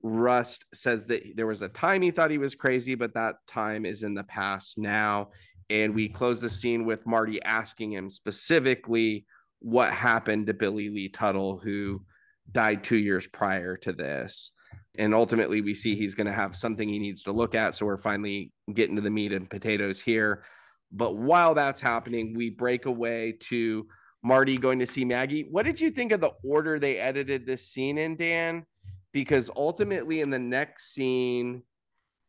Rust 0.03 0.65
says 0.75 1.07
that 1.07 1.23
there 1.35 1.47
was 1.47 1.63
a 1.63 1.69
time 1.69 2.03
he 2.03 2.11
thought 2.11 2.29
he 2.29 2.37
was 2.37 2.53
crazy, 2.53 2.93
but 2.93 3.15
that 3.15 3.37
time 3.47 3.83
is 3.83 4.03
in 4.03 4.13
the 4.13 4.25
past 4.25 4.77
now. 4.77 5.31
And 5.71 5.95
we 5.95 6.07
close 6.07 6.39
the 6.39 6.51
scene 6.51 6.85
with 6.85 7.07
Marty 7.07 7.41
asking 7.41 7.93
him 7.93 8.11
specifically 8.11 9.25
what 9.57 9.91
happened 9.91 10.45
to 10.47 10.53
Billy 10.53 10.89
Lee 10.89 11.09
Tuttle, 11.09 11.57
who 11.57 12.05
died 12.51 12.83
two 12.83 12.97
years 12.97 13.25
prior 13.25 13.75
to 13.77 13.91
this. 13.91 14.51
And 14.99 15.15
ultimately, 15.15 15.61
we 15.61 15.73
see 15.73 15.95
he's 15.95 16.13
going 16.13 16.27
to 16.27 16.33
have 16.33 16.55
something 16.55 16.87
he 16.87 16.99
needs 16.99 17.23
to 17.23 17.31
look 17.31 17.55
at. 17.55 17.73
So 17.73 17.87
we're 17.87 17.97
finally 17.97 18.51
getting 18.71 18.97
to 18.97 19.01
the 19.01 19.09
meat 19.09 19.33
and 19.33 19.49
potatoes 19.49 19.99
here. 19.99 20.43
But 20.91 21.15
while 21.15 21.55
that's 21.55 21.81
happening, 21.81 22.35
we 22.35 22.51
break 22.51 22.85
away 22.85 23.37
to 23.49 23.87
Marty 24.23 24.57
going 24.57 24.79
to 24.79 24.85
see 24.85 25.03
Maggie. 25.03 25.47
What 25.51 25.65
did 25.65 25.79
you 25.79 25.91
think 25.91 26.11
of 26.11 26.21
the 26.21 26.31
order 26.43 26.79
they 26.79 26.97
edited 26.97 27.45
this 27.45 27.67
scene 27.67 27.97
in, 27.97 28.15
Dan? 28.15 28.65
Because 29.11 29.51
ultimately, 29.55 30.21
in 30.21 30.29
the 30.29 30.39
next 30.39 30.93
scene, 30.93 31.63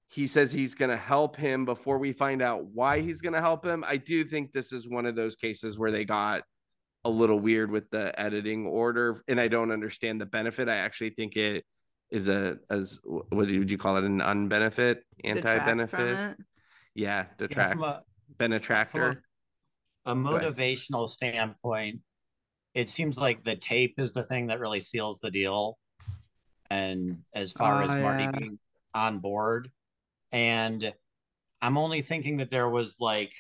he 0.09 0.27
says 0.27 0.53
he's 0.53 0.75
going 0.75 0.91
to 0.91 0.97
help 0.97 1.37
him 1.37 1.65
before 1.65 1.99
we 1.99 2.13
find 2.13 2.43
out 2.43 2.67
why 2.67 3.01
he's 3.01 3.21
going 3.21 3.33
to 3.33 3.41
help 3.41 3.65
him. 3.65 3.85
I 3.87 3.97
do 3.97 4.25
think 4.25 4.53
this 4.53 4.73
is 4.73 4.89
one 4.89 5.07
of 5.07 5.17
those 5.17 5.37
cases 5.37 5.79
where 5.79 5.91
they 5.91 6.05
got 6.05 6.43
a 7.05 7.11
little 7.11 7.39
weird 7.39 7.71
with 7.71 7.89
the 7.91 8.19
editing 8.21 8.67
order, 8.67 9.23
and 9.29 9.41
I 9.41 9.49
don't 9.49 9.71
understand 9.71 10.21
the 10.21 10.27
benefit. 10.27 10.69
I 10.69 10.77
actually 10.77 11.11
think 11.11 11.37
it 11.37 11.65
is 12.11 12.29
a 12.29 12.59
as 12.71 13.01
what 13.05 13.29
would 13.31 13.71
you 13.71 13.79
call 13.79 13.97
it 13.97 14.05
an 14.05 14.21
unbenefit, 14.21 14.99
anti-benefit? 15.25 15.91
from 15.91 16.07
it. 16.07 16.37
Yeah, 16.95 17.25
Yeah, 17.25 17.27
detract, 17.39 17.73
from 17.73 17.83
a, 17.83 18.03
benetractor. 18.39 18.91
from 18.91 19.01
a 19.03 19.17
Ahead. 20.07 20.17
motivational 20.17 21.09
standpoint, 21.09 22.01
it 22.75 22.91
seems 22.91 23.17
like 23.17 23.43
the 23.43 23.57
tape 23.57 23.95
is 23.99 24.13
the 24.13 24.23
thing 24.23 24.49
that 24.49 24.61
really 24.61 24.81
seals 24.81 25.21
the 25.21 25.31
deal. 25.31 25.79
And 26.71 27.19
as 27.35 27.53
far 27.53 27.83
Oh, 27.83 27.85
as 27.85 27.91
Marty 27.91 28.25
oh, 28.25 28.31
yeah. 28.33 28.39
being 28.39 28.59
on 28.95 29.19
board, 29.19 29.71
and 30.33 30.93
I'm 31.63 31.79
only 31.79 32.03
thinking 32.03 32.39
that 32.39 32.51
there 32.51 32.69
was 32.69 32.97
like 33.01 33.33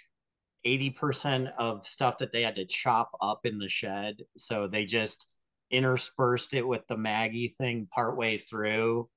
80% 0.64 1.52
of 1.58 1.86
stuff 1.86 2.18
that 2.18 2.32
they 2.32 2.42
had 2.42 2.56
to 2.56 2.64
chop 2.64 3.10
up 3.20 3.44
in 3.44 3.58
the 3.58 3.68
shed. 3.68 4.22
So 4.36 4.66
they 4.66 4.84
just 4.84 5.26
interspersed 5.70 6.54
it 6.54 6.66
with 6.66 6.86
the 6.86 6.96
Maggie 6.96 7.48
thing 7.48 7.88
partway 7.92 8.38
through 8.38 9.08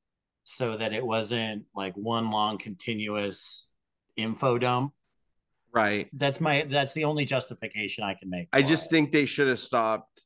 so 0.44 0.78
that 0.78 0.94
it 0.94 1.06
wasn't 1.06 1.66
like 1.76 1.94
one 1.96 2.32
long 2.32 2.58
continuous 2.58 3.70
info 4.16 4.58
dump. 4.58 4.94
Right. 5.74 6.08
That's 6.14 6.42
my 6.42 6.66
that's 6.70 6.94
the 6.94 7.04
only 7.04 7.26
justification 7.26 8.04
I 8.04 8.14
can 8.14 8.30
make. 8.30 8.48
I 8.54 8.62
just 8.62 8.88
it. 8.88 8.90
think 8.90 9.12
they 9.12 9.26
should 9.26 9.48
have 9.48 9.60
stopped 9.60 10.24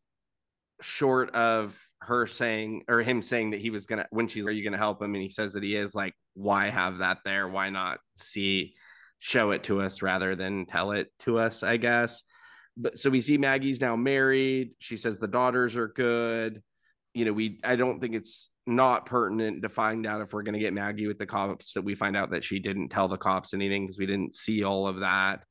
short 0.81 1.33
of 1.35 1.77
her 2.01 2.25
saying 2.25 2.83
or 2.87 3.01
him 3.01 3.21
saying 3.21 3.51
that 3.51 3.59
he 3.59 3.69
was 3.69 3.85
gonna 3.85 4.07
when 4.09 4.27
she's 4.27 4.47
are 4.47 4.51
you 4.51 4.63
gonna 4.63 4.77
help 4.77 5.01
him 5.01 5.13
and 5.13 5.21
he 5.21 5.29
says 5.29 5.53
that 5.53 5.63
he 5.63 5.75
is 5.75 5.93
like 5.93 6.13
why 6.33 6.67
have 6.67 6.97
that 6.97 7.19
there 7.23 7.47
why 7.47 7.69
not 7.69 7.99
see 8.15 8.73
show 9.19 9.51
it 9.51 9.63
to 9.63 9.79
us 9.79 10.01
rather 10.01 10.35
than 10.35 10.65
tell 10.65 10.91
it 10.91 11.11
to 11.19 11.37
us 11.37 11.61
i 11.61 11.77
guess 11.77 12.23
but 12.75 12.97
so 12.97 13.09
we 13.09 13.21
see 13.21 13.37
maggie's 13.37 13.79
now 13.79 13.95
married 13.95 14.71
she 14.79 14.97
says 14.97 15.19
the 15.19 15.27
daughters 15.27 15.77
are 15.77 15.89
good 15.89 16.63
you 17.13 17.23
know 17.23 17.33
we 17.33 17.59
i 17.63 17.75
don't 17.75 17.99
think 17.99 18.15
it's 18.15 18.49
not 18.67 19.05
pertinent 19.05 19.61
to 19.61 19.69
find 19.69 20.05
out 20.05 20.21
if 20.21 20.33
we're 20.33 20.43
going 20.43 20.53
to 20.53 20.59
get 20.59 20.73
maggie 20.73 21.07
with 21.07 21.17
the 21.17 21.25
cops 21.25 21.73
that 21.73 21.81
we 21.81 21.95
find 21.95 22.15
out 22.15 22.29
that 22.29 22.43
she 22.43 22.59
didn't 22.59 22.89
tell 22.89 23.07
the 23.07 23.17
cops 23.17 23.53
anything 23.53 23.83
because 23.83 23.97
we 23.97 24.05
didn't 24.05 24.35
see 24.35 24.63
all 24.63 24.87
of 24.87 24.99
that 24.99 25.41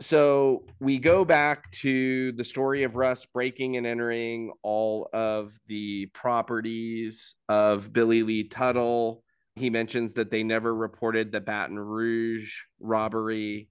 so 0.00 0.64
we 0.80 0.98
go 0.98 1.24
back 1.24 1.70
to 1.82 2.32
the 2.32 2.44
story 2.44 2.82
of 2.82 2.96
Russ 2.96 3.26
breaking 3.26 3.76
and 3.76 3.86
entering 3.86 4.52
all 4.62 5.08
of 5.12 5.58
the 5.68 6.06
properties 6.06 7.36
of 7.48 7.92
Billy 7.92 8.22
Lee 8.22 8.48
Tuttle. 8.48 9.22
He 9.54 9.70
mentions 9.70 10.14
that 10.14 10.30
they 10.30 10.42
never 10.42 10.74
reported 10.74 11.30
the 11.30 11.40
Baton 11.40 11.78
Rouge 11.78 12.54
robbery. 12.80 13.68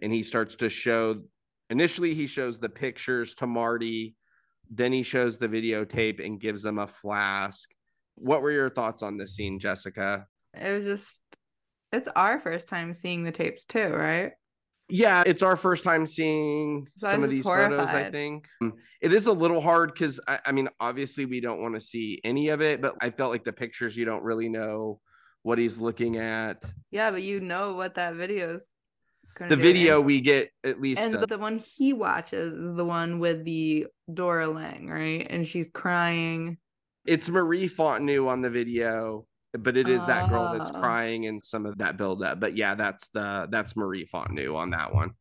And 0.00 0.12
he 0.12 0.22
starts 0.22 0.56
to 0.56 0.68
show 0.68 1.22
initially, 1.70 2.14
he 2.14 2.28
shows 2.28 2.60
the 2.60 2.68
pictures 2.68 3.34
to 3.34 3.46
Marty. 3.46 4.14
Then 4.70 4.92
he 4.92 5.02
shows 5.02 5.38
the 5.38 5.48
videotape 5.48 6.24
and 6.24 6.40
gives 6.40 6.62
them 6.62 6.78
a 6.78 6.86
flask. 6.86 7.68
What 8.16 8.42
were 8.42 8.50
your 8.52 8.70
thoughts 8.70 9.02
on 9.02 9.16
this 9.16 9.34
scene, 9.36 9.58
Jessica? 9.58 10.26
It 10.54 10.70
was 10.78 10.84
just, 10.84 11.20
it's 11.92 12.08
our 12.14 12.38
first 12.40 12.68
time 12.68 12.94
seeing 12.94 13.24
the 13.24 13.32
tapes 13.32 13.64
too, 13.64 13.88
right? 13.88 14.32
yeah 14.90 15.22
it's 15.24 15.42
our 15.42 15.56
first 15.56 15.82
time 15.82 16.04
seeing 16.06 16.86
So 16.98 17.08
some 17.08 17.24
of 17.24 17.30
these 17.30 17.38
just 17.46 17.48
photos 17.48 17.88
i 17.88 18.10
think 18.10 18.46
Um, 18.60 18.74
it 19.00 19.14
is 19.14 19.26
a 19.28 19.32
little 19.32 19.62
hard 19.62 19.94
because 19.94 20.20
I, 20.28 20.38
I 20.44 20.52
mean 20.52 20.68
obviously 20.78 21.24
we 21.24 21.40
don't 21.40 21.62
want 21.62 21.72
to 21.74 21.80
see 21.80 22.20
any 22.22 22.50
of 22.50 22.60
it 22.60 22.82
but 22.82 22.94
i 23.00 23.08
felt 23.08 23.30
like 23.32 23.44
the 23.44 23.52
pictures 23.54 23.96
you 23.96 24.04
don't 24.04 24.22
really 24.22 24.50
know 24.50 25.00
what 25.42 25.56
he's 25.56 25.78
looking 25.78 26.18
at 26.18 26.62
Yeah, 26.90 27.10
but 27.12 27.22
you 27.22 27.40
know 27.40 27.76
what 27.76 27.94
that 27.94 28.14
video 28.16 28.56
is 28.56 28.68
gonna 29.36 29.48
the 29.48 29.56
video 29.56 29.96
And- 29.96 30.04
we 30.06 30.20
get 30.20 30.50
at 30.64 30.82
least 30.82 31.00
And 31.00 31.14
a- 31.14 31.26
the 31.26 31.38
one 31.38 31.60
he 31.78 31.94
watches 31.94 32.52
is 32.52 32.76
the 32.76 32.84
one 32.84 33.20
with 33.20 33.42
the 33.46 33.86
Dora 34.12 34.48
Lange, 34.48 34.86
right? 34.90 35.26
And 35.30 35.46
she's 35.48 35.70
crying. 35.70 36.58
It's 37.04 37.28
marie 37.30 37.68
fontenot 37.68 38.28
on 38.28 38.40
the 38.40 38.50
video 38.50 39.26
but 39.56 39.76
it 39.76 39.88
is 39.88 40.04
that 40.06 40.28
girl 40.30 40.52
that's 40.52 40.70
Oh. 40.74 40.80
crying 40.80 41.26
and 41.26 41.40
some 41.44 41.64
of 41.64 41.78
that 41.78 41.96
build 41.96 42.22
up 42.24 42.40
but 42.40 42.56
yeah 42.56 42.74
that's 42.74 43.08
the 43.08 43.46
that's 43.50 43.76
marie 43.76 44.04
fontenot 44.04 44.54
on 44.56 44.70
that 44.70 44.92
one 44.92 45.12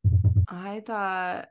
I 0.48 0.82
thought 0.86 1.48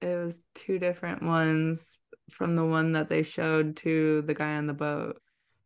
it 0.00 0.14
was 0.16 0.40
two 0.54 0.78
different 0.78 1.22
ones 1.22 1.98
from 2.30 2.56
the 2.56 2.64
one 2.64 2.92
that 2.92 3.08
they 3.08 3.22
showed 3.22 3.76
to 3.78 4.22
the 4.22 4.34
guy 4.34 4.56
on 4.56 4.66
the 4.66 4.72
boat. 4.74 5.18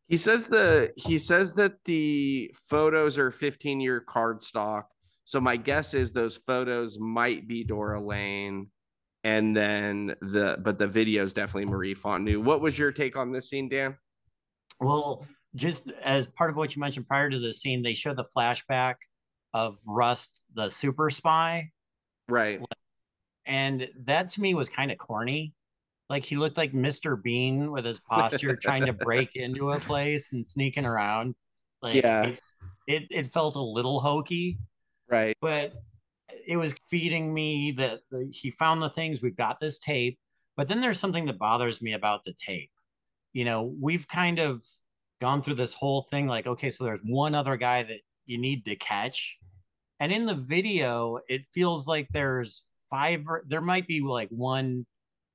He 0.08 0.16
says 0.16 0.46
the 0.46 0.92
he 0.96 1.18
says 1.18 1.54
that 1.54 1.82
the 1.84 2.52
photos 2.68 3.18
are 3.18 3.30
15 3.30 3.80
year 3.80 4.00
card 4.00 4.42
stock. 4.42 4.88
So 5.24 5.40
my 5.40 5.56
guess 5.56 5.94
is 5.94 6.12
those 6.12 6.36
photos 6.36 6.98
might 7.00 7.48
be 7.48 7.64
Dora 7.64 8.00
Lange, 8.00 8.68
and 9.26 9.56
then 9.56 10.14
the 10.20 10.56
but 10.62 10.78
the 10.78 10.86
video 10.86 11.24
is 11.24 11.34
definitely 11.34 11.64
Marie 11.64 11.96
Fontenot. 11.96 12.44
What 12.44 12.60
was 12.60 12.78
your 12.78 12.92
take 12.92 13.16
on 13.16 13.32
this 13.32 13.50
scene, 13.50 13.68
Dan? 13.68 13.96
Well, 14.80 15.26
just 15.56 15.90
as 16.00 16.26
part 16.28 16.48
of 16.50 16.56
what 16.56 16.76
you 16.76 16.80
mentioned 16.80 17.08
prior 17.08 17.28
to 17.28 17.38
the 17.40 17.52
scene, 17.52 17.82
they 17.82 17.94
show 17.94 18.14
the 18.14 18.24
flashback 18.36 18.94
of 19.52 19.74
Rust, 19.88 20.44
the 20.54 20.68
super 20.68 21.10
spy, 21.10 21.72
Right. 22.28 22.60
and 23.46 23.88
that 24.04 24.30
to 24.30 24.40
me 24.40 24.54
was 24.54 24.68
kind 24.68 24.92
of 24.92 24.98
corny. 24.98 25.54
Like 26.08 26.22
he 26.24 26.36
looked 26.36 26.56
like 26.56 26.72
Mr. 26.72 27.20
Bean 27.20 27.72
with 27.72 27.84
his 27.84 27.98
posture, 27.98 28.54
trying 28.62 28.86
to 28.86 28.92
break 28.92 29.34
into 29.34 29.72
a 29.72 29.80
place 29.80 30.32
and 30.32 30.46
sneaking 30.46 30.86
around. 30.86 31.34
Like 31.82 31.96
Yeah. 31.96 32.26
it's 32.26 32.54
it 32.86 33.08
it 33.10 33.26
felt 33.26 33.56
a 33.56 33.60
little 33.60 33.98
hokey, 33.98 34.58
Right. 35.08 35.36
but 35.40 35.72
it 36.46 36.56
was 36.56 36.74
feeding 36.90 37.32
me 37.32 37.72
that 37.72 38.00
he 38.30 38.50
found 38.50 38.82
the 38.82 38.88
things. 38.88 39.22
We've 39.22 39.36
got 39.36 39.58
this 39.58 39.78
tape, 39.78 40.18
but 40.56 40.68
then 40.68 40.80
there's 40.80 41.00
something 41.00 41.26
that 41.26 41.38
bothers 41.38 41.82
me 41.82 41.92
about 41.92 42.24
the 42.24 42.34
tape. 42.34 42.70
You 43.32 43.44
know, 43.44 43.74
we've 43.80 44.08
kind 44.08 44.38
of 44.38 44.64
gone 45.20 45.42
through 45.42 45.54
this 45.54 45.74
whole 45.74 46.02
thing 46.02 46.26
like, 46.26 46.46
okay, 46.46 46.70
so 46.70 46.84
there's 46.84 47.02
one 47.04 47.34
other 47.34 47.56
guy 47.56 47.82
that 47.82 48.00
you 48.24 48.38
need 48.38 48.64
to 48.64 48.76
catch. 48.76 49.38
And 50.00 50.12
in 50.12 50.26
the 50.26 50.34
video, 50.34 51.18
it 51.28 51.46
feels 51.52 51.86
like 51.86 52.08
there's 52.10 52.66
five, 52.90 53.24
or, 53.28 53.44
there 53.48 53.60
might 53.60 53.86
be 53.86 54.00
like 54.00 54.28
one 54.30 54.86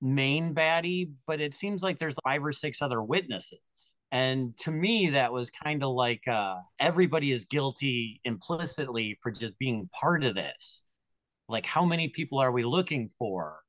main 0.01 0.53
baddie, 0.53 1.12
but 1.27 1.41
it 1.41 1.53
seems 1.53 1.83
like 1.83 1.98
there's 1.98 2.17
five 2.24 2.43
or 2.43 2.51
six 2.51 2.81
other 2.81 3.01
witnesses. 3.01 3.95
And 4.12 4.58
to 4.58 4.72
me, 4.72 5.10
that 5.12 5.32
was 5.32 5.50
kind 5.50 5.84
of 5.84 5.91
like 5.91 6.27
uh, 6.27 6.58
everybody 6.80 7.32
is 7.32 7.46
guilty 7.46 8.20
implicitly 8.25 9.18
for 9.22 9.32
just 9.32 9.58
being 9.58 9.89
part 10.00 10.24
of 10.24 10.36
this. 10.36 10.88
Like, 11.48 11.65
how 11.65 11.86
many 11.86 12.10
people 12.10 12.39
are 12.39 12.51
we 12.51 12.63
looking 12.63 13.08
for? 13.08 13.60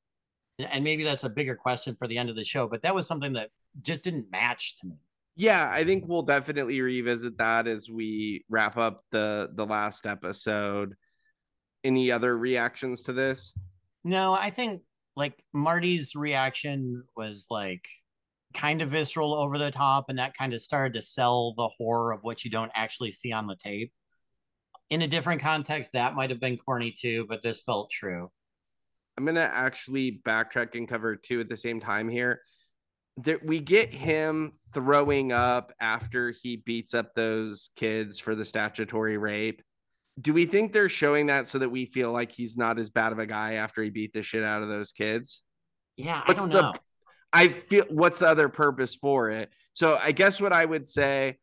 And 0.58 0.84
maybe 0.84 1.04
that's 1.04 1.24
a 1.24 1.28
bigger 1.28 1.54
question 1.54 1.94
for 1.94 2.06
the 2.06 2.18
end 2.18 2.28
of 2.28 2.36
the 2.36 2.44
show, 2.44 2.68
but 2.68 2.82
that 2.82 2.94
was 2.94 3.06
something 3.06 3.32
that 3.34 3.50
just 3.82 4.04
didn't 4.04 4.30
match 4.30 4.78
to 4.80 4.88
me. 4.88 4.96
Yeah, 5.34 5.68
I 5.70 5.84
think 5.84 6.04
we'll 6.06 6.22
definitely 6.22 6.80
revisit 6.80 7.38
that 7.38 7.66
as 7.66 7.88
we 7.88 8.44
wrap 8.50 8.76
up 8.76 9.00
the 9.10 9.50
the 9.54 9.64
last 9.64 10.06
episode. 10.06 10.94
Any 11.84 12.12
other 12.12 12.36
reactions 12.36 13.02
to 13.04 13.12
this? 13.12 13.54
No, 14.04 14.34
I 14.34 14.50
think 14.50 14.82
like 15.16 15.42
Marty's 15.52 16.14
reaction 16.14 17.04
was 17.16 17.46
like 17.50 17.88
kind 18.52 18.82
of 18.82 18.90
visceral 18.90 19.34
over 19.34 19.58
the 19.58 19.70
top, 19.70 20.06
and 20.08 20.18
that 20.18 20.34
kind 20.36 20.52
of 20.54 20.60
started 20.62 20.94
to 20.94 21.02
sell 21.02 21.54
the 21.56 21.68
horror 21.68 22.12
of 22.12 22.22
what 22.24 22.44
you 22.44 22.50
don't 22.50 22.72
actually 22.74 23.12
see 23.12 23.32
on 23.32 23.46
the 23.46 23.56
tape. 23.56 23.92
In 24.90 25.02
a 25.02 25.08
different 25.08 25.40
context, 25.40 25.92
that 25.92 26.14
might 26.14 26.30
have 26.30 26.40
been 26.40 26.56
corny 26.58 26.92
too, 26.92 27.26
but 27.28 27.42
this 27.42 27.60
felt 27.60 27.90
true. 27.90 28.30
I'm 29.16 29.24
gonna 29.24 29.40
actually 29.52 30.20
backtrack 30.26 30.74
and 30.74 30.88
cover 30.88 31.16
two 31.16 31.40
at 31.40 31.48
the 31.48 31.56
same 31.56 31.80
time 31.80 32.08
here. 32.08 32.40
That 33.18 33.44
we 33.44 33.60
get 33.60 33.92
him 33.92 34.52
throwing 34.72 35.32
up 35.32 35.72
after 35.80 36.30
he 36.30 36.56
beats 36.56 36.94
up 36.94 37.14
those 37.14 37.70
kids 37.76 38.18
for 38.18 38.34
the 38.34 38.44
statutory 38.44 39.18
rape. 39.18 39.62
Do 40.20 40.32
we 40.32 40.46
think 40.46 40.72
they're 40.72 40.88
showing 40.88 41.26
that 41.26 41.46
so 41.48 41.58
that 41.58 41.68
we 41.68 41.84
feel 41.86 42.10
like 42.12 42.32
he's 42.32 42.56
not 42.56 42.78
as 42.78 42.88
bad 42.90 43.12
of 43.12 43.18
a 43.18 43.26
guy 43.26 43.54
after 43.54 43.82
he 43.82 43.90
beat 43.90 44.12
the 44.14 44.22
shit 44.22 44.42
out 44.44 44.62
of 44.62 44.68
those 44.68 44.92
kids? 44.92 45.42
Yeah, 45.96 46.22
What's 46.26 46.40
I 46.40 46.44
don't 46.44 46.50
the- 46.52 46.60
know. 46.62 46.72
I 47.32 47.48
feel 47.48 47.84
what's 47.88 48.18
the 48.18 48.28
other 48.28 48.48
purpose 48.48 48.94
for 48.94 49.30
it? 49.30 49.50
So 49.72 49.96
I 50.00 50.12
guess 50.12 50.40
what 50.40 50.52
I 50.52 50.64
would 50.64 50.86
say, 50.86 51.38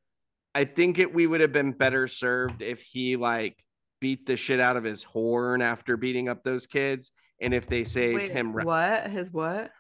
I 0.53 0.65
think 0.65 0.99
it 0.99 1.13
we 1.13 1.25
would 1.27 1.41
have 1.41 1.51
been 1.51 1.71
better 1.71 2.07
served 2.07 2.61
if 2.61 2.81
he 2.81 3.15
like 3.15 3.57
beat 4.01 4.25
the 4.25 4.37
shit 4.37 4.59
out 4.59 4.77
of 4.77 4.83
his 4.83 5.03
horn 5.03 5.61
after 5.61 5.97
beating 5.97 6.29
up 6.29 6.43
those 6.43 6.65
kids, 6.67 7.11
and 7.41 7.53
if 7.53 7.67
they 7.67 7.83
saved 7.83 8.15
Wait, 8.15 8.31
him 8.31 8.53
ra- 8.53 8.63
what? 8.63 9.07
His 9.11 9.31
what? 9.31 9.71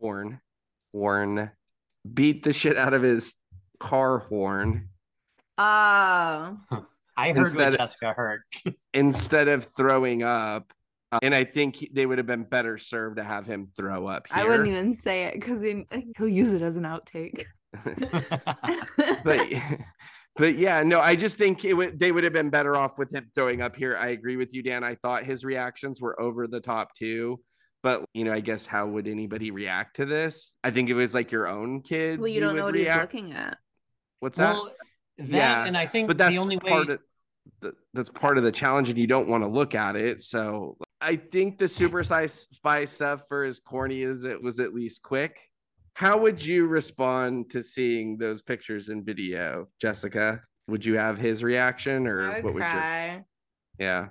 horn, 0.00 0.40
horn, 0.92 1.50
beat 2.14 2.42
the 2.44 2.52
shit 2.52 2.76
out 2.76 2.94
of 2.94 3.02
his 3.02 3.34
car 3.80 4.18
horn 4.18 4.88
Oh, 5.60 6.56
I 7.16 7.28
heard 7.32 7.36
Instead- 7.38 7.72
what 7.72 7.78
Jessica 7.80 8.12
heard. 8.12 8.42
instead 8.94 9.48
of 9.48 9.64
throwing 9.64 10.22
up. 10.22 10.72
Uh, 11.10 11.18
and 11.22 11.34
I 11.34 11.44
think 11.44 11.76
he- 11.76 11.90
they 11.92 12.04
would 12.06 12.18
have 12.18 12.26
been 12.26 12.44
better 12.44 12.76
served 12.76 13.16
to 13.16 13.24
have 13.24 13.46
him 13.46 13.68
throw 13.76 14.06
up 14.06 14.26
here. 14.28 14.38
I 14.38 14.44
wouldn't 14.44 14.68
even 14.68 14.92
say 14.92 15.24
it 15.24 15.34
because 15.34 15.62
he'll 16.16 16.28
use 16.28 16.52
it 16.52 16.62
as 16.62 16.76
an 16.76 16.84
outtake. 16.84 17.44
but 19.24 19.46
but 20.36 20.58
yeah, 20.58 20.82
no, 20.82 21.00
I 21.00 21.16
just 21.16 21.38
think 21.38 21.64
it 21.64 21.74
would 21.74 21.98
they 21.98 22.12
would 22.12 22.24
have 22.24 22.32
been 22.32 22.50
better 22.50 22.76
off 22.76 22.98
with 22.98 23.12
him 23.12 23.30
throwing 23.34 23.62
up 23.62 23.76
here. 23.76 23.96
I 23.98 24.08
agree 24.08 24.36
with 24.36 24.52
you, 24.54 24.62
Dan. 24.62 24.84
I 24.84 24.96
thought 24.96 25.24
his 25.24 25.44
reactions 25.44 26.00
were 26.00 26.20
over 26.20 26.46
the 26.46 26.60
top 26.60 26.94
too. 26.94 27.40
But 27.82 28.04
you 28.12 28.24
know, 28.24 28.32
I 28.32 28.40
guess 28.40 28.66
how 28.66 28.86
would 28.86 29.06
anybody 29.06 29.50
react 29.50 29.96
to 29.96 30.04
this? 30.04 30.54
I 30.64 30.70
think 30.70 30.90
it 30.90 30.94
was 30.94 31.14
like 31.14 31.32
your 31.32 31.46
own 31.46 31.80
kids. 31.82 32.18
well, 32.18 32.28
you 32.28 32.40
don't 32.40 32.56
know 32.56 32.64
what 32.64 32.74
react. 32.74 33.12
he's 33.12 33.20
looking 33.22 33.32
at. 33.34 33.56
What's 34.20 34.38
that? 34.38 34.54
well, 34.54 34.72
that, 35.18 35.28
Yeah, 35.28 35.64
and 35.64 35.76
I 35.76 35.86
think 35.86 36.08
but 36.08 36.18
that's 36.18 36.34
the 36.34 36.40
only 36.40 36.56
way 36.56 36.70
part 36.70 36.90
of 36.90 37.00
that's 37.94 38.10
part 38.10 38.36
of 38.36 38.44
the 38.44 38.52
challenge, 38.52 38.88
and 38.88 38.98
you 38.98 39.06
don't 39.06 39.28
want 39.28 39.42
to 39.42 39.48
look 39.48 39.74
at 39.74 39.96
it. 39.96 40.20
So 40.20 40.76
I 41.00 41.16
think 41.16 41.58
the 41.58 41.68
super 41.68 42.02
size 42.02 42.48
spy 42.52 42.84
stuff, 42.84 43.22
for 43.28 43.44
as 43.44 43.60
corny 43.60 44.02
as 44.02 44.24
it 44.24 44.42
was, 44.42 44.58
at 44.58 44.74
least 44.74 45.02
quick. 45.02 45.38
How 45.94 46.18
would 46.18 46.44
you 46.44 46.66
respond 46.66 47.50
to 47.50 47.62
seeing 47.62 48.16
those 48.16 48.42
pictures 48.42 48.88
in 48.88 49.04
video, 49.04 49.68
Jessica? 49.80 50.42
Would 50.68 50.84
you 50.84 50.96
have 50.96 51.18
his 51.18 51.42
reaction, 51.42 52.06
or 52.06 52.34
would 52.34 52.44
what 52.44 52.54
would 52.54 52.62
you? 52.62 52.68
cry. 52.68 53.24
Yeah, 53.78 54.08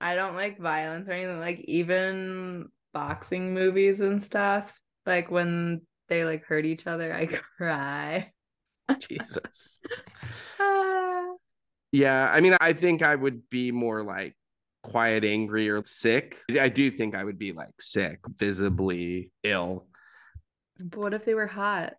I 0.00 0.14
don't 0.14 0.34
like 0.34 0.58
violence 0.58 1.08
or 1.08 1.12
anything. 1.12 1.40
Like 1.40 1.60
even 1.60 2.68
boxing 2.92 3.54
movies 3.54 4.00
and 4.00 4.22
stuff. 4.22 4.78
Like 5.04 5.30
when 5.30 5.82
they 6.08 6.24
like 6.24 6.44
hurt 6.44 6.64
each 6.64 6.86
other, 6.86 7.12
I 7.12 7.26
cry. 7.56 8.32
Jesus. 8.98 9.80
Ah. 10.58 11.34
Yeah, 11.92 12.30
I 12.32 12.40
mean, 12.40 12.56
I 12.60 12.72
think 12.72 13.02
I 13.02 13.14
would 13.14 13.48
be 13.50 13.70
more 13.70 14.02
like 14.02 14.34
quiet, 14.90 15.24
angry, 15.24 15.68
or 15.68 15.82
sick. 15.82 16.38
I 16.60 16.68
do 16.68 16.90
think 16.90 17.14
I 17.14 17.24
would 17.24 17.38
be 17.38 17.52
like 17.52 17.80
sick, 17.80 18.20
visibly 18.38 19.30
ill, 19.42 19.86
But 20.78 20.98
what 20.98 21.14
if 21.14 21.24
they 21.24 21.34
were 21.34 21.46
hot? 21.46 21.94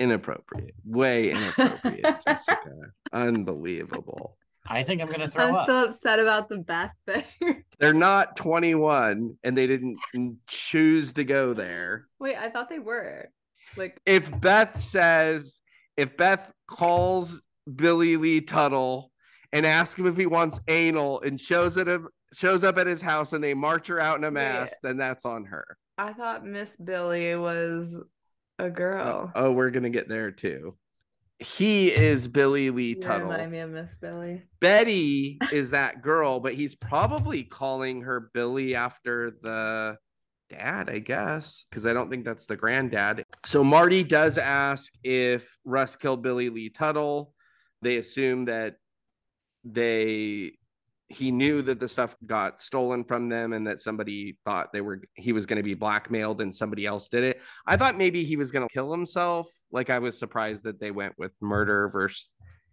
inappropriate, 0.00 0.74
way 0.84 1.30
inappropriate, 1.36 2.20
Jessica. 2.26 2.72
Unbelievable. 3.12 4.36
I 4.66 4.82
think 4.82 5.00
I'm 5.02 5.08
gonna 5.08 5.28
throw 5.28 5.44
up. 5.44 5.50
I'm 5.50 5.54
up. 5.56 5.64
still 5.64 5.84
upset 5.84 6.18
about 6.18 6.48
the 6.48 6.58
Beth 6.58 6.90
thing. 7.06 7.24
They're 7.78 7.92
not 7.92 8.36
21 8.36 9.36
and 9.44 9.56
they 9.56 9.66
didn't 9.66 9.98
choose 10.48 11.12
to 11.14 11.24
go 11.24 11.52
there. 11.54 12.06
Wait, 12.18 12.36
I 12.36 12.48
thought 12.50 12.68
they 12.70 12.78
were. 12.78 13.28
Like, 13.76 14.00
If 14.06 14.30
Beth 14.40 14.80
says, 14.80 15.60
if 15.96 16.16
Beth 16.16 16.50
calls 16.66 17.42
Billy 17.76 18.16
Lee 18.16 18.40
Tuttle 18.40 19.10
and 19.52 19.64
asks 19.66 19.98
him 19.98 20.06
if 20.06 20.16
he 20.16 20.26
wants 20.26 20.60
anal 20.68 21.20
and 21.20 21.40
shows 21.40 21.76
it 21.76 21.88
shows 22.34 22.64
up 22.64 22.78
at 22.78 22.86
his 22.86 23.00
house 23.02 23.32
and 23.32 23.42
they 23.42 23.54
march 23.54 23.88
her 23.88 24.00
out 24.00 24.18
in 24.18 24.24
a 24.24 24.30
mask, 24.30 24.76
then 24.82 24.96
that's 24.96 25.24
on 25.24 25.44
her. 25.46 25.76
I 25.96 26.12
thought 26.12 26.44
Miss 26.44 26.76
Billy 26.76 27.36
was 27.36 27.96
a 28.58 28.70
girl. 28.70 29.32
Uh, 29.34 29.38
oh, 29.38 29.52
we're 29.52 29.70
gonna 29.70 29.90
get 29.90 30.08
there 30.08 30.30
too. 30.30 30.76
He 31.38 31.92
is 31.92 32.28
Billy 32.28 32.70
Lee 32.70 32.94
Tuttle. 32.94 33.28
remind 33.28 33.52
me 33.52 33.58
of 33.58 33.70
Miss 33.70 33.96
Billy. 33.96 34.42
Betty 34.60 35.38
is 35.52 35.70
that 35.70 36.02
girl, 36.02 36.40
but 36.40 36.54
he's 36.54 36.74
probably 36.74 37.42
calling 37.42 38.02
her 38.02 38.30
Billy 38.32 38.74
after 38.74 39.32
the 39.42 39.98
dad, 40.48 40.88
I 40.88 40.98
guess, 40.98 41.66
because 41.68 41.86
I 41.86 41.92
don't 41.92 42.10
think 42.10 42.24
that's 42.24 42.46
the 42.46 42.56
granddad. 42.56 43.24
So 43.44 43.64
Marty 43.64 44.04
does 44.04 44.38
ask 44.38 44.92
if 45.02 45.58
Russ 45.64 45.96
killed 45.96 46.22
Billy 46.22 46.50
Lee 46.50 46.70
Tuttle. 46.70 47.34
They 47.82 47.96
assume 47.96 48.46
that 48.46 48.76
they 49.64 50.52
he 51.14 51.30
knew 51.30 51.62
that 51.62 51.78
the 51.78 51.88
stuff 51.88 52.16
got 52.26 52.60
stolen 52.60 53.04
from 53.04 53.28
them 53.28 53.52
and 53.52 53.66
that 53.66 53.80
somebody 53.80 54.36
thought 54.44 54.72
they 54.72 54.80
were 54.80 55.02
he 55.14 55.32
was 55.32 55.46
going 55.46 55.58
to 55.58 55.62
be 55.62 55.74
blackmailed 55.74 56.40
and 56.40 56.54
somebody 56.54 56.86
else 56.86 57.08
did 57.08 57.24
it. 57.24 57.40
I 57.66 57.76
thought 57.76 57.96
maybe 57.96 58.24
he 58.24 58.36
was 58.36 58.50
going 58.50 58.66
to 58.66 58.72
kill 58.72 58.90
himself. 58.90 59.48
Like 59.70 59.90
I 59.90 60.00
was 60.00 60.18
surprised 60.18 60.64
that 60.64 60.80
they 60.80 60.90
went 60.90 61.14
with 61.16 61.32
murder 61.40 61.88
versus 61.88 62.30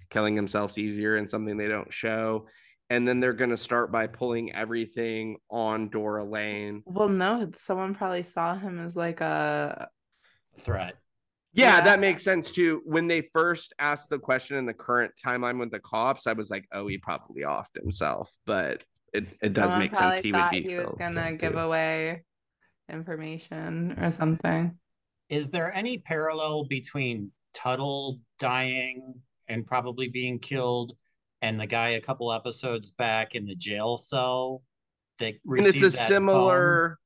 killing 0.10 0.36
themselves 0.36 0.77
easier 0.77 1.17
and 1.17 1.29
something 1.29 1.55
they 1.55 1.67
don't 1.67 1.93
show. 1.93 2.48
And 2.89 3.07
then 3.07 3.19
they're 3.19 3.33
going 3.33 3.51
to 3.51 3.57
start 3.57 3.91
by 3.91 4.07
pulling 4.07 4.53
everything 4.53 5.38
on 5.50 5.89
Dora 5.89 6.25
Lange. 6.25 6.83
Well, 6.86 7.07
no, 7.07 7.50
someone 7.57 7.95
probably 7.95 8.24
saw 8.24 8.57
him 8.57 8.86
as 8.86 8.95
like 8.95 9.21
a. 9.21 9.89
Threat. 10.60 10.95
Yeah, 11.53 11.77
Yeah. 11.77 11.81
that 11.86 12.00
makes 12.00 12.24
sense 12.24 12.51
too. 12.51 12.81
When 12.86 13.08
they 13.08 13.22
first 13.34 13.74
asked 13.79 14.10
the 14.10 14.20
question 14.20 14.58
in 14.58 14.65
the 14.65 14.74
current 14.74 15.12
timeline 15.24 15.60
with 15.60 15.72
the 15.72 15.79
cops, 15.79 16.27
I 16.27 16.34
was 16.34 16.50
like, 16.50 16.65
oh, 16.72 16.88
he 16.88 16.98
probably 16.98 17.43
offed 17.43 17.75
himself. 17.75 18.31
But 18.46 18.84
it, 19.13 19.25
it 19.41 19.53
does 19.53 19.65
someone 19.72 19.79
make 19.79 19.96
sense. 19.96 20.20
He 20.20 20.31
would 20.31 20.39
thought 20.39 20.51
be 20.51 20.62
He 20.63 20.75
was 20.77 20.96
gonna 20.98 21.34
give 21.34 21.53
too. 21.53 21.58
away 21.60 22.24
information 22.89 23.98
or 24.00 24.12
something. 24.12 24.77
Is 25.29 25.50
there 25.50 25.74
any 25.74 25.98
parallel 25.98 26.65
between 26.65 27.31
Tuttle 27.53 28.20
dying 28.39 29.15
and 29.48 29.65
probably 29.65 30.08
being 30.08 30.39
killed 30.39 30.93
and 31.41 31.60
the 31.60 31.67
guy 31.67 31.89
a 31.89 32.01
couple 32.01 32.31
episodes 32.31 32.91
back 32.91 33.36
in 33.36 33.46
the 33.46 33.55
jail 33.55 33.98
cell 33.98 34.62
that 35.20 35.34
and 35.46 35.65
it's 35.65 35.81
a 35.81 35.86
that 35.86 35.91
similar 35.91 36.98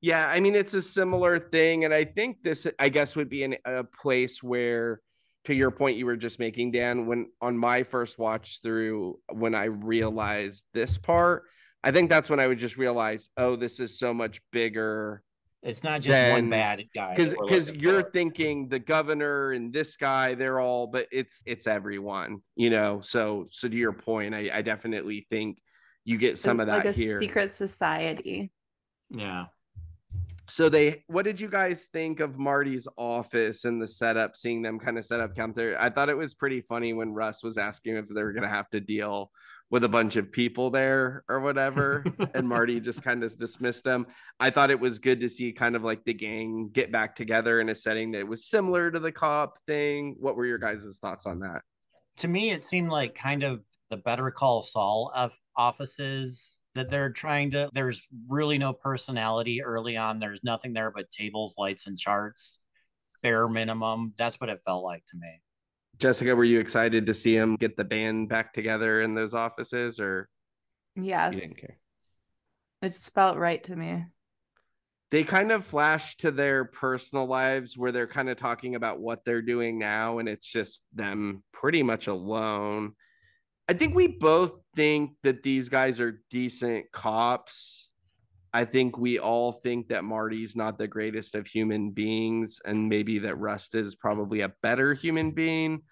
yeah 0.00 0.28
i 0.28 0.40
mean 0.40 0.54
it's 0.54 0.74
a 0.74 0.82
similar 0.82 1.38
thing 1.38 1.84
and 1.84 1.92
i 1.94 2.04
think 2.04 2.42
this 2.42 2.66
i 2.78 2.88
guess 2.88 3.16
would 3.16 3.28
be 3.28 3.42
in 3.42 3.56
a 3.64 3.84
place 3.84 4.42
where 4.42 5.00
to 5.44 5.54
your 5.54 5.70
point 5.70 5.96
you 5.96 6.06
were 6.06 6.16
just 6.16 6.38
making 6.38 6.70
dan 6.70 7.06
when 7.06 7.26
on 7.40 7.56
my 7.56 7.82
first 7.82 8.18
watch 8.18 8.60
through 8.62 9.18
when 9.32 9.54
i 9.54 9.64
realized 9.64 10.64
this 10.72 10.98
part 10.98 11.44
i 11.84 11.90
think 11.90 12.08
that's 12.08 12.30
when 12.30 12.40
i 12.40 12.46
would 12.46 12.58
just 12.58 12.76
realize 12.76 13.30
oh 13.36 13.56
this 13.56 13.80
is 13.80 13.98
so 13.98 14.12
much 14.14 14.40
bigger? 14.52 15.22
It's 15.62 15.84
not 15.84 16.00
just 16.00 16.08
then- 16.08 16.32
one 16.32 16.48
bad 16.50 16.84
guy. 16.94 17.14
because 17.14 17.34
because 17.34 17.70
you're 17.70 18.04
for. 18.04 18.10
thinking 18.10 18.68
the 18.68 18.78
governor 18.78 19.52
and 19.52 19.70
this 19.74 19.94
guy 19.98 20.32
they're 20.34 20.58
all 20.58 20.86
but 20.86 21.06
it's 21.12 21.42
it's 21.44 21.66
everyone 21.66 22.40
you 22.56 22.70
know 22.70 23.02
so 23.02 23.46
so 23.50 23.68
to 23.68 23.76
your 23.76 23.92
point 23.92 24.34
i, 24.34 24.48
I 24.54 24.62
definitely 24.62 25.26
think 25.28 25.58
you 26.06 26.16
get 26.16 26.38
some 26.38 26.60
of 26.60 26.66
that 26.68 26.78
like 26.78 26.84
a 26.86 26.92
here 26.92 27.20
secret 27.20 27.50
society. 27.52 28.50
yeah. 29.10 29.46
So 30.50 30.68
they 30.68 31.04
what 31.06 31.24
did 31.24 31.40
you 31.40 31.48
guys 31.48 31.86
think 31.92 32.20
of 32.20 32.38
marty's 32.38 32.88
office 32.98 33.64
and 33.64 33.80
the 33.80 33.86
setup 33.86 34.34
seeing 34.34 34.62
them 34.62 34.78
kind 34.78 34.98
of 34.98 35.04
set 35.04 35.20
up 35.20 35.34
camp 35.34 35.54
there? 35.54 35.80
I 35.80 35.90
thought 35.90 36.08
it 36.08 36.16
was 36.16 36.34
pretty 36.34 36.60
funny 36.60 36.92
when 36.92 37.14
russ 37.14 37.42
was 37.42 37.56
asking 37.56 37.96
if 37.96 38.08
they 38.08 38.22
were 38.22 38.32
going 38.32 38.42
to 38.42 38.54
have 38.54 38.68
to 38.70 38.80
deal 38.80 39.30
with 39.70 39.84
a 39.84 39.88
bunch 39.88 40.16
of 40.16 40.32
people 40.32 40.68
there 40.68 41.22
or 41.28 41.40
whatever 41.40 42.04
and 42.34 42.48
marty 42.48 42.80
just 42.80 43.02
kind 43.02 43.22
of 43.22 43.38
dismissed 43.38 43.84
them. 43.84 44.06
I 44.40 44.50
thought 44.50 44.70
it 44.70 44.80
was 44.80 44.98
good 44.98 45.20
to 45.20 45.28
see 45.28 45.52
kind 45.52 45.76
of 45.76 45.84
like 45.84 46.04
the 46.04 46.14
gang 46.14 46.70
get 46.72 46.90
back 46.90 47.14
together 47.14 47.60
in 47.60 47.68
a 47.68 47.74
setting 47.74 48.10
that 48.12 48.26
was 48.26 48.46
similar 48.46 48.90
to 48.90 48.98
the 48.98 49.12
cop 49.12 49.58
thing. 49.66 50.16
What 50.18 50.34
were 50.34 50.46
your 50.46 50.58
guys' 50.58 50.98
thoughts 51.00 51.24
on 51.24 51.38
that? 51.40 51.62
To 52.18 52.28
me, 52.28 52.50
it 52.50 52.64
seemed 52.64 52.90
like 52.90 53.14
kind 53.14 53.44
of 53.44 53.64
the 53.88 53.96
Better 53.98 54.30
Call 54.30 54.60
Saul 54.60 55.12
of 55.14 55.38
offices 55.56 56.59
that 56.74 56.88
they're 56.90 57.10
trying 57.10 57.50
to. 57.52 57.68
There's 57.72 58.06
really 58.28 58.58
no 58.58 58.72
personality 58.72 59.62
early 59.62 59.96
on. 59.96 60.18
There's 60.20 60.42
nothing 60.44 60.72
there 60.72 60.90
but 60.90 61.10
tables, 61.10 61.56
lights, 61.58 61.86
and 61.86 61.98
charts. 61.98 62.60
Bare 63.22 63.48
minimum. 63.48 64.14
That's 64.16 64.40
what 64.40 64.50
it 64.50 64.60
felt 64.64 64.84
like 64.84 65.04
to 65.06 65.16
me. 65.16 65.40
jessica 65.98 66.34
were 66.34 66.44
you 66.44 66.58
excited 66.60 67.06
to 67.06 67.12
see 67.14 67.36
him 67.36 67.56
get 67.56 67.76
the 67.76 67.84
band 67.84 68.28
back 68.28 68.52
together 68.54 69.02
in 69.02 69.14
those 69.14 69.34
offices 69.34 70.00
or 70.00 70.28
Yes, 70.96 71.34
you 71.34 71.40
didn't 71.40 71.58
care 71.58 71.76
it 72.82 72.88
just 72.92 73.12
felt 73.12 73.36
right 73.36 73.62
to 73.64 73.76
me. 73.76 74.06
they 75.10 75.22
kind 75.22 75.52
of 75.52 75.66
flash 75.66 76.16
to 76.16 76.30
their 76.30 76.64
personal 76.64 77.26
lives 77.26 77.76
where 77.76 77.92
they're 77.92 78.06
kind 78.06 78.30
of 78.30 78.38
talking 78.38 78.74
about 78.74 79.00
what 79.00 79.22
they're 79.26 79.42
doing 79.42 79.78
now 79.78 80.18
and 80.18 80.28
it's 80.28 80.50
just 80.50 80.82
them 80.94 81.42
pretty 81.52 81.82
much 81.82 82.06
alone 82.06 82.92
i 83.68 83.74
think 83.74 83.94
we 83.94 84.06
both 84.06 84.52
think 84.74 85.12
that 85.22 85.42
these 85.42 85.68
guys 85.68 86.00
are 86.00 86.22
decent 86.30 86.90
cops 86.92 87.90
i 88.52 88.64
think 88.64 88.96
we 88.96 89.18
all 89.18 89.52
think 89.52 89.88
that 89.88 90.04
marty's 90.04 90.54
not 90.56 90.78
the 90.78 90.88
greatest 90.88 91.34
of 91.34 91.46
human 91.46 91.90
beings 91.90 92.60
and 92.64 92.88
maybe 92.88 93.18
that 93.18 93.38
rust 93.38 93.74
is 93.74 93.96
probably 93.96 94.40
a 94.40 94.52
better 94.62 94.94
human 94.94 95.30
being 95.30 95.82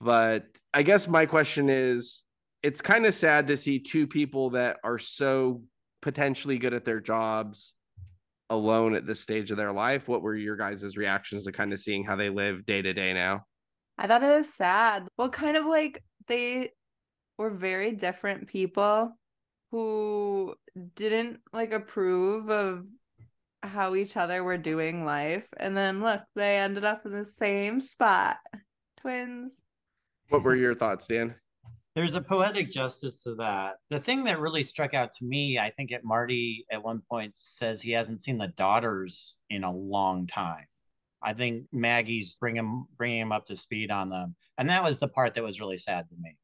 but 0.00 0.44
i 0.74 0.82
guess 0.82 1.08
my 1.08 1.26
question 1.26 1.68
is 1.68 2.24
it's 2.62 2.80
kind 2.80 3.06
of 3.06 3.14
sad 3.14 3.46
to 3.46 3.56
see 3.56 3.78
two 3.78 4.06
people 4.06 4.50
that 4.50 4.78
are 4.82 4.98
so 4.98 5.62
potentially 6.02 6.58
good 6.58 6.74
at 6.74 6.84
their 6.84 7.00
jobs 7.00 7.74
alone 8.50 8.94
at 8.94 9.06
this 9.06 9.20
stage 9.20 9.50
of 9.50 9.56
their 9.56 9.72
life. 9.72 10.08
What 10.08 10.22
were 10.22 10.34
your 10.34 10.56
guys' 10.56 10.96
reactions 10.96 11.44
to 11.44 11.52
kind 11.52 11.72
of 11.72 11.80
seeing 11.80 12.04
how 12.04 12.16
they 12.16 12.30
live 12.30 12.66
day 12.66 12.82
to 12.82 12.92
day 12.92 13.12
now? 13.12 13.44
I 13.98 14.06
thought 14.06 14.22
it 14.22 14.36
was 14.36 14.52
sad. 14.52 15.06
Well, 15.16 15.30
kind 15.30 15.56
of 15.56 15.66
like 15.66 16.02
they 16.28 16.70
were 17.38 17.50
very 17.50 17.92
different 17.92 18.48
people 18.48 19.16
who 19.70 20.54
didn't 20.94 21.40
like 21.52 21.72
approve 21.72 22.50
of 22.50 22.86
how 23.62 23.94
each 23.94 24.16
other 24.16 24.44
were 24.44 24.58
doing 24.58 25.04
life. 25.04 25.46
And 25.58 25.76
then 25.76 26.02
look, 26.02 26.22
they 26.34 26.58
ended 26.58 26.84
up 26.84 27.04
in 27.04 27.12
the 27.12 27.24
same 27.24 27.80
spot. 27.80 28.36
Twins. 29.00 29.60
What 30.28 30.42
were 30.42 30.56
your 30.56 30.74
thoughts, 30.74 31.06
Dan? 31.06 31.34
There's 31.94 32.14
a 32.14 32.20
poetic 32.20 32.70
justice 32.70 33.22
to 33.22 33.34
that. 33.36 33.76
The 33.88 33.98
thing 33.98 34.24
that 34.24 34.38
really 34.38 34.62
struck 34.62 34.92
out 34.92 35.12
to 35.12 35.24
me, 35.24 35.58
I 35.58 35.70
think, 35.70 35.92
at 35.92 36.04
Marty 36.04 36.66
at 36.70 36.82
one 36.82 37.00
point 37.10 37.36
says 37.36 37.80
he 37.80 37.92
hasn't 37.92 38.20
seen 38.20 38.36
the 38.36 38.48
daughters 38.48 39.38
in 39.48 39.64
a 39.64 39.72
long 39.72 40.26
time. 40.26 40.66
I 41.22 41.32
think 41.32 41.64
Maggie's 41.72 42.34
bringing 42.34 42.84
bringing 42.98 43.20
him 43.20 43.32
up 43.32 43.46
to 43.46 43.56
speed 43.56 43.90
on 43.90 44.10
them, 44.10 44.36
and 44.58 44.68
that 44.68 44.84
was 44.84 44.98
the 44.98 45.08
part 45.08 45.32
that 45.34 45.42
was 45.42 45.58
really 45.58 45.78
sad 45.78 46.08
to 46.10 46.14
me. 46.20 46.36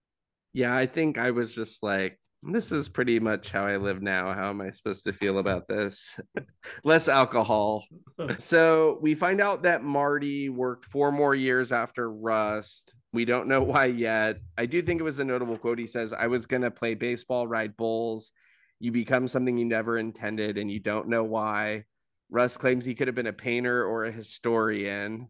Yeah, 0.52 0.74
I 0.74 0.86
think 0.86 1.18
I 1.18 1.30
was 1.30 1.54
just 1.54 1.82
like, 1.82 2.18
this 2.42 2.72
is 2.72 2.88
pretty 2.88 3.20
much 3.20 3.50
how 3.50 3.64
I 3.64 3.76
live 3.76 4.02
now. 4.02 4.32
How 4.32 4.50
am 4.50 4.60
I 4.60 4.70
supposed 4.70 5.04
to 5.04 5.12
feel 5.12 5.38
about 5.38 5.68
this? 5.68 6.18
Less 6.84 7.08
alcohol. 7.08 7.84
so 8.38 8.98
we 9.00 9.14
find 9.14 9.40
out 9.40 9.62
that 9.62 9.84
Marty 9.84 10.48
worked 10.48 10.84
four 10.86 11.12
more 11.12 11.34
years 11.34 11.70
after 11.70 12.10
Rust. 12.10 12.94
We 13.12 13.24
don't 13.24 13.46
know 13.46 13.62
why 13.62 13.86
yet. 13.86 14.38
I 14.58 14.66
do 14.66 14.82
think 14.82 15.00
it 15.00 15.04
was 15.04 15.20
a 15.20 15.24
notable 15.24 15.56
quote. 15.56 15.78
He 15.78 15.86
says, 15.86 16.12
I 16.12 16.26
was 16.26 16.46
going 16.46 16.62
to 16.62 16.70
play 16.70 16.94
baseball, 16.94 17.46
ride 17.46 17.76
bulls. 17.76 18.32
You 18.80 18.90
become 18.90 19.28
something 19.28 19.56
you 19.56 19.64
never 19.64 19.98
intended 19.98 20.58
and 20.58 20.70
you 20.70 20.80
don't 20.80 21.08
know 21.08 21.22
why. 21.22 21.84
Russ 22.30 22.56
claims 22.56 22.84
he 22.84 22.94
could 22.94 23.06
have 23.06 23.14
been 23.14 23.26
a 23.28 23.32
painter 23.32 23.84
or 23.84 24.06
a 24.06 24.12
historian. 24.12 25.28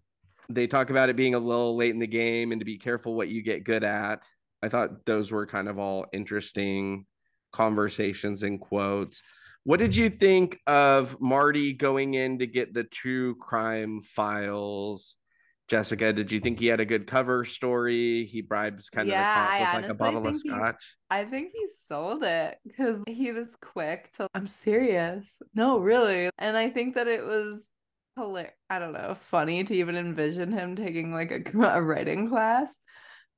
They 0.48 0.66
talk 0.66 0.90
about 0.90 1.10
it 1.10 1.16
being 1.16 1.34
a 1.34 1.38
little 1.38 1.76
late 1.76 1.92
in 1.92 1.98
the 1.98 2.06
game 2.06 2.52
and 2.52 2.60
to 2.60 2.64
be 2.64 2.78
careful 2.78 3.14
what 3.14 3.28
you 3.28 3.42
get 3.42 3.64
good 3.64 3.84
at. 3.84 4.24
I 4.62 4.68
thought 4.68 5.04
those 5.06 5.32
were 5.32 5.46
kind 5.46 5.68
of 5.68 5.78
all 5.78 6.06
interesting 6.12 7.06
conversations 7.52 8.42
and 8.42 8.60
quotes. 8.60 9.22
What 9.64 9.78
did 9.78 9.94
you 9.94 10.08
think 10.10 10.58
of 10.66 11.20
Marty 11.20 11.72
going 11.72 12.14
in 12.14 12.38
to 12.40 12.46
get 12.46 12.74
the 12.74 12.84
true 12.84 13.36
crime 13.36 14.02
files? 14.02 15.16
Jessica, 15.68 16.12
did 16.12 16.32
you 16.32 16.40
think 16.40 16.58
he 16.58 16.66
had 16.66 16.80
a 16.80 16.84
good 16.84 17.06
cover 17.06 17.44
story? 17.44 18.24
He 18.24 18.42
bribes 18.42 18.90
kind 18.90 19.08
Yeah, 19.08 19.20
of 19.20 19.34
cop 19.34 19.72
with 19.74 19.82
like 19.82 19.90
a 19.90 19.94
bottle 19.94 20.26
of 20.26 20.34
think 20.34 20.42
he- 20.44 20.50
scotch. 20.50 20.96
I 21.10 21.24
think 21.24 21.52
he 21.54 21.66
sold 21.88 22.22
it 22.24 22.58
because 22.66 23.02
he 23.06 23.32
was 23.32 23.54
quick 23.60 24.10
to, 24.16 24.26
I'm 24.34 24.46
serious. 24.46 25.26
No, 25.54 25.78
really. 25.78 26.30
And 26.38 26.56
I 26.56 26.70
think 26.70 26.94
that 26.94 27.06
it 27.06 27.22
was 27.24 27.60
hilarious. 28.16 28.52
I 28.70 28.78
don't 28.78 28.92
know, 28.94 29.14
funny 29.14 29.62
to 29.64 29.74
even 29.74 29.96
envision 29.96 30.50
him 30.52 30.74
taking 30.74 31.12
like 31.12 31.30
a, 31.30 31.58
a 31.78 31.82
writing 31.82 32.28
class. 32.28 32.78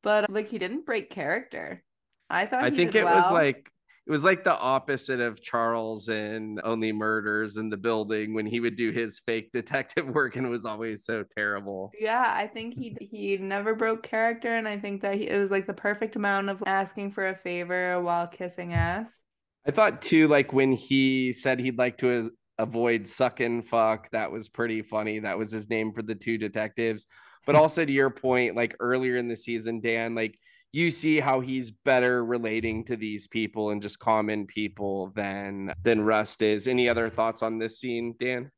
But 0.05 0.29
um, 0.29 0.35
like 0.35 0.49
he 0.49 0.59
didn't 0.59 0.87
break 0.87 1.11
character. 1.11 1.83
I 2.31 2.47
thought 2.47 2.63
I 2.63 2.71
he 2.71 2.77
think 2.77 2.95
it 2.95 3.05
was 3.05 3.33
like 3.33 3.71
it 4.07 4.11
was 4.11 4.23
like 4.23 4.45
the 4.45 4.57
opposite 4.59 5.21
of 5.21 5.41
Charles 5.41 6.11
in 6.11 6.61
Only 6.63 6.93
Murders 6.93 7.57
in 7.57 7.71
the 7.71 7.77
Building 7.79 8.35
when 8.35 8.45
he 8.45 8.61
would 8.61 8.77
do 8.77 8.91
his 8.91 9.21
fake 9.21 9.51
detective 9.53 10.07
work 10.15 10.37
and 10.37 10.47
it 10.47 10.51
was 10.51 10.67
always 10.67 11.05
so 11.05 11.25
terrible. 11.37 11.91
Yeah, 11.99 12.33
I 12.37 12.47
think 12.47 12.75
he 12.75 12.97
he 13.01 13.39
never 13.39 13.75
broke 13.75 14.03
character, 14.03 14.55
and 14.55 14.69
I 14.69 14.79
think 14.79 15.03
that 15.03 15.17
he, 15.17 15.29
it 15.29 15.39
was 15.39 15.51
like 15.51 15.67
the 15.67 15.75
perfect 15.75 16.17
amount 16.17 16.51
of 16.51 16.63
asking 16.67 17.13
for 17.13 17.29
a 17.29 17.35
favor 17.35 18.01
while 18.03 18.29
kissing 18.29 18.75
ass. 18.75 19.19
I 19.67 19.71
thought 19.71 20.03
too, 20.03 20.29
like 20.29 20.53
when 20.53 20.73
he 20.73 21.33
said 21.33 21.59
he'd 21.59 21.79
like 21.79 21.97
to 21.99 22.31
avoid 22.59 23.09
suck 23.09 23.41
and 23.41 23.67
fuck, 23.67 24.11
that 24.11 24.31
was 24.31 24.51
pretty 24.51 24.83
funny. 24.83 25.19
That 25.19 25.39
was 25.39 25.51
his 25.51 25.71
name 25.71 25.93
for 25.93 26.03
the 26.03 26.15
two 26.15 26.37
detectives. 26.37 27.07
But 27.47 27.57
also 27.57 27.85
to 27.85 27.93
your 27.93 28.11
point, 28.11 28.57
like 28.57 28.77
earlier 28.81 29.17
in 29.17 29.29
the 29.29 29.37
season, 29.37 29.81
Dan, 29.81 30.15
like 30.15 30.39
you 30.73 30.91
see 30.91 31.21
how 31.21 31.41
he's 31.41 31.71
better 31.71 32.25
relating 32.25 32.85
to 32.87 32.97
these 32.97 33.29
people 33.29 33.71
and 33.71 33.81
just 33.81 34.01
common 34.01 34.47
people 34.47 35.13
than 35.15 35.73
than 35.83 36.01
Rust 36.01 36.43
is. 36.43 36.67
Any 36.67 36.89
other 36.89 37.09
thoughts 37.09 37.43
on 37.43 37.59
this 37.59 37.79
scene, 37.79 38.15
Dan? 38.19 38.51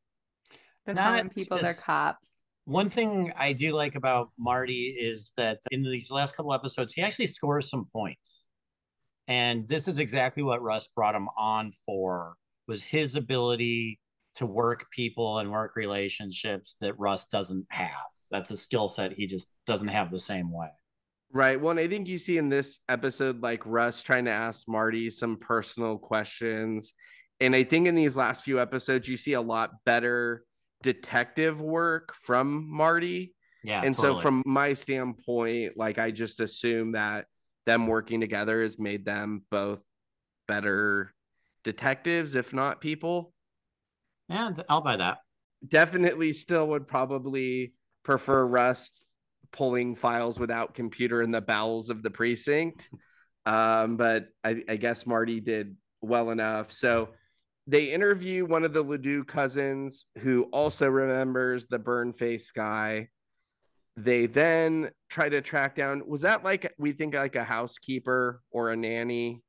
They're 0.87 0.95
Not 0.95 1.17
telling 1.17 1.29
people 1.29 1.59
they're 1.59 1.75
cops. 1.75 2.37
One 2.65 2.89
thing 2.89 3.33
I 3.37 3.53
do 3.53 3.75
like 3.75 3.97
about 3.97 4.31
Marty 4.39 4.97
is 4.99 5.33
that 5.37 5.59
in 5.71 5.83
these 5.83 6.11
last 6.11 6.37
couple 6.37 6.53
episodes, 6.53 6.95
he 6.95 7.03
actually 7.03 7.27
scores 7.27 7.71
some 7.71 7.87
points. 7.93 8.47
And 9.29 9.69
this 9.69 9.87
is 9.87 9.99
exactly 9.99 10.43
what 10.43 10.63
Russ 10.63 10.89
brought 10.95 11.15
him 11.15 11.29
on 11.37 11.71
for 11.85 12.37
was 12.67 12.83
his 12.83 13.15
ability 13.15 14.01
to 14.37 14.47
work 14.47 14.87
people 14.91 15.39
and 15.39 15.51
work 15.51 15.77
relationships 15.77 16.77
that 16.81 16.99
Russ 16.99 17.27
doesn't 17.27 17.67
have. 17.71 17.91
That's 18.31 18.51
a 18.51 18.57
skill 18.57 18.89
set 18.89 19.13
he 19.13 19.27
just 19.27 19.55
doesn't 19.67 19.89
have 19.89 20.11
the 20.11 20.19
same 20.19 20.53
way. 20.53 20.69
Right. 21.33 21.61
Well, 21.61 21.73
and 21.73 21.81
I 21.81 21.89
think 21.89 22.09
you 22.09 22.19
see 22.19 22.39
in 22.39 22.49
this 22.49 22.79
episode, 22.89 23.43
like 23.43 23.67
Russ 23.67 24.03
trying 24.03 24.25
to 24.27 24.31
ask 24.31 24.69
Marty 24.69 25.11
some 25.11 25.37
personal 25.37 25.99
questions. 25.99 26.93
And 27.41 27.55
I 27.55 27.65
think 27.65 27.87
in 27.87 27.95
these 27.95 28.17
last 28.17 28.45
few 28.45 28.61
episodes, 28.61 29.09
you 29.09 29.17
see 29.17 29.35
a 29.35 29.41
lot 29.41 29.73
better 29.85 30.45
detective 30.83 31.61
work 31.61 32.15
from 32.15 32.67
Marty. 32.71 33.35
Yeah. 33.65 33.83
and 33.83 33.97
totally. 33.97 34.15
so, 34.15 34.21
from 34.21 34.43
my 34.47 34.75
standpoint, 34.75 35.77
like 35.77 35.99
I 35.99 36.13
just 36.13 36.41
assume 36.41 36.93
that 36.93 37.27
them 37.67 37.89
working 37.89 38.21
together 38.21 38.63
has 38.63 38.79
made 38.79 39.05
them 39.05 39.43
both 39.51 39.83
better 40.47 41.13
detectives, 41.65 42.37
if 42.37 42.55
not 42.55 42.81
people. 42.81 43.33
yeah, 44.29 44.53
I'll 44.69 44.81
buy 44.81 44.97
that. 44.97 45.19
Definitely 45.67 46.33
still 46.33 46.69
would 46.69 46.87
probably 46.87 47.75
prefer 48.07 48.47
Rust 48.47 49.05
pulling 49.51 49.97
files 49.97 50.39
without 50.39 50.75
computer 50.75 51.23
in 51.23 51.33
the 51.33 51.41
bowels 51.41 51.91
of 51.91 52.05
the 52.05 52.11
precinct. 52.11 52.89
Um, 53.45 53.97
but 53.97 54.29
I, 54.45 54.63
I 54.69 54.77
guess 54.77 55.07
Marty 55.07 55.41
did 55.41 55.77
well 56.01 56.31
enough. 56.31 56.71
So 56.71 57.09
they 57.67 57.87
interview 57.93 58.47
one 58.47 58.65
of 58.65 58.73
the 58.73 58.83
Ledoux 58.83 59.25
cousins 59.25 60.07
who 60.19 60.45
also 60.53 60.89
remembers 60.89 61.67
the 61.67 61.81
burn 61.81 62.13
face 62.13 62.53
guy. 62.53 63.09
They 63.97 64.27
then 64.27 64.91
try 65.11 65.29
to 65.29 65.41
track 65.41 65.75
down, 65.75 66.03
was 66.07 66.21
that 66.21 66.45
like 66.45 66.73
we 66.79 66.93
think 66.93 67.15
like 67.15 67.35
a 67.35 67.43
housekeeper 67.43 68.41
or 68.53 68.71
a 68.71 68.77
nanny? 68.77 69.43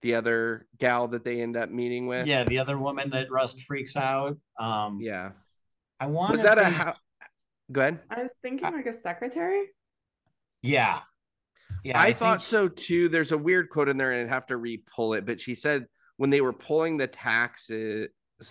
The 0.00 0.14
other 0.14 0.66
gal 0.78 1.08
that 1.08 1.24
they 1.24 1.42
end 1.42 1.56
up 1.56 1.70
meeting 1.70 2.06
with. 2.06 2.26
Yeah, 2.26 2.44
the 2.44 2.60
other 2.60 2.78
woman 2.78 3.10
that 3.10 3.30
Rust 3.30 3.60
freaks 3.62 3.96
out. 3.96 4.38
Um, 4.58 4.98
Yeah. 4.98 5.32
I 6.00 6.06
want 6.06 6.30
Was 6.32 6.42
that 6.42 6.56
say, 6.56 6.90
a? 6.90 6.94
Go 7.70 7.80
ahead. 7.82 8.00
I 8.10 8.22
was 8.22 8.30
thinking 8.42 8.72
like 8.72 8.86
a 8.86 8.92
secretary. 8.92 9.66
yeah, 10.62 11.00
yeah. 11.84 11.98
I, 12.00 12.06
think- 12.06 12.18
thought 12.18 12.42
so 12.42 12.68
too. 12.68 13.08
There's 13.08 13.32
a 13.32 13.38
weird 13.38 13.70
quote 13.70 13.88
in 13.88 13.96
there, 13.96 14.12
and 14.12 14.28
I'd 14.28 14.34
have 14.34 14.46
to 14.46 14.56
re-pull 14.56 15.14
it. 15.14 15.26
But 15.26 15.40
she 15.40 15.54
said 15.54 15.86
when 16.16 16.30
they 16.30 16.40
were 16.40 16.52
pulling 16.52 16.96
the 16.96 17.06
taxes, 17.06 18.08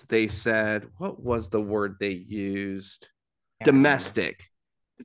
they 0.08 0.28
said 0.28 0.88
what 0.98 1.22
was 1.22 1.50
the 1.50 1.62
word 1.62 1.96
they 2.00 2.12
used? 2.12 3.10
Can't. 3.62 3.66
Domestic. 3.66 4.44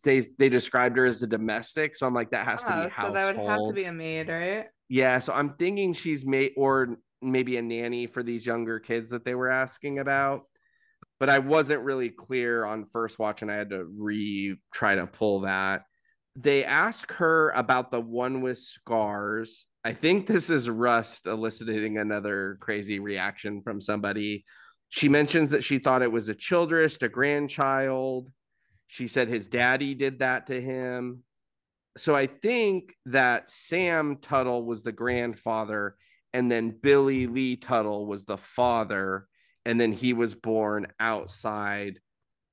They 0.05 0.20
they 0.38 0.48
described 0.48 0.96
her 0.96 1.05
as 1.07 1.22
a 1.22 1.27
domestic, 1.27 1.94
so 1.96 2.07
I'm 2.07 2.14
like 2.14 2.31
that 2.31 2.46
has 2.46 2.62
to 2.64 2.70
be 2.70 2.85
be 2.85 2.90
so 2.90 3.12
that 3.12 3.37
would 3.37 3.46
have 3.46 3.68
to 3.68 3.72
be 3.75 3.85
a 3.85 3.92
maid, 3.92 4.29
right? 4.29 4.66
Yeah, 4.88 5.18
so 5.18 5.33
I'm 5.33 5.55
thinking 5.55 5.92
she's 5.92 6.27
made 6.27 6.53
or 6.57 6.96
maybe 7.20 7.57
a 7.57 7.62
nanny 7.62 8.07
for 8.07 8.22
these 8.22 8.44
younger 8.44 8.79
kids 8.79 9.11
that 9.11 9.25
they 9.25 9.35
were 9.35 9.48
asking 9.48 9.98
about. 9.98 10.42
But 11.22 11.30
I 11.30 11.38
wasn't 11.38 11.85
really 11.85 12.08
clear 12.08 12.64
on 12.64 12.87
first 12.87 13.20
watch 13.20 13.42
and 13.42 13.50
I 13.52 13.54
had 13.54 13.70
to 13.70 13.85
re 13.85 14.56
try 14.74 14.96
to 14.96 15.06
pull 15.06 15.42
that. 15.42 15.85
They 16.35 16.64
ask 16.64 17.12
her 17.12 17.50
about 17.50 17.92
the 17.92 18.00
one 18.00 18.40
with 18.40 18.58
scars. 18.58 19.66
I 19.85 19.92
think 19.92 20.26
this 20.26 20.50
is 20.50 20.68
Rust 20.68 21.28
eliciting 21.28 21.98
another 21.98 22.58
crazy 22.61 22.98
reaction 22.98 23.62
from 23.62 23.80
somebody. 23.80 24.44
She 24.88 25.08
mentions 25.08 25.50
that 25.50 25.62
she 25.62 25.78
thought 25.78 26.02
it 26.02 26.11
was 26.11 26.28
a 26.28 26.35
childress, 26.35 26.98
a 27.02 27.08
grandchild. 27.08 28.28
She 28.88 29.06
said 29.06 29.28
his 29.28 29.46
daddy 29.46 29.94
did 29.94 30.18
that 30.18 30.48
to 30.48 30.61
him 30.61 31.22
so 31.96 32.16
I 32.16 32.26
think 32.26 32.94
that 33.06 33.50
Sam 33.50 34.16
Tuttle 34.16 34.64
was 34.64 34.82
the 34.82 34.92
grandfather, 34.92 35.96
and 36.32 36.50
then 36.50 36.76
Billy 36.82 37.26
Lee 37.26 37.56
Tuttle 37.56 38.06
was 38.06 38.24
the 38.24 38.38
father, 38.38 39.28
and 39.64 39.81
then 39.81 39.92
he 39.92 40.12
was 40.12 40.35
born 40.35 40.87
outside 41.01 42.01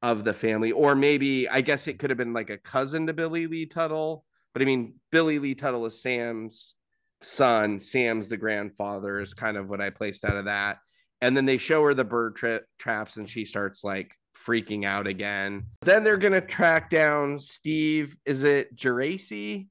of 0.01 0.23
the 0.23 0.33
family, 0.33 0.71
or 0.71 0.95
maybe 0.95 1.49
I 1.49 1.61
guess 1.61 1.87
it 1.87 1.99
could 1.99 2.09
have 2.09 2.17
been 2.17 2.33
like 2.33 2.49
a 2.49 2.57
cousin 2.57 3.07
to 3.07 3.13
Billy 3.13 3.47
Lee 3.47 3.65
Tuttle. 3.65 4.23
But 4.53 4.61
I 4.61 4.65
mean, 4.65 4.95
Billy 5.11 5.39
Lee 5.39 5.55
Tuttle 5.55 5.85
is 5.85 6.01
Sam's 6.01 6.75
son. 7.21 7.79
Sam's 7.79 8.29
the 8.29 8.37
grandfather 8.37 9.19
is 9.19 9.33
kind 9.33 9.57
of 9.57 9.69
what 9.69 9.81
I 9.81 9.89
placed 9.89 10.25
out 10.25 10.37
of 10.37 10.45
that. 10.45 10.77
And 11.21 11.35
then 11.35 11.45
they 11.45 11.57
show 11.57 11.83
her 11.83 11.93
the 11.93 12.05
bird 12.05 12.37
tra- 12.37 12.61
traps, 12.77 13.17
and 13.17 13.27
she 13.27 13.43
starts 13.43 13.83
like 13.83 14.15
freaking 14.37 14.85
out 14.85 15.05
again. 15.05 15.65
Then 15.81 16.03
they're 16.03 16.17
gonna 16.17 16.41
track 16.41 16.89
down 16.89 17.37
Steve. 17.39 18.15
Is 18.25 18.43
it 18.43 18.75
Geraci? 18.75 19.67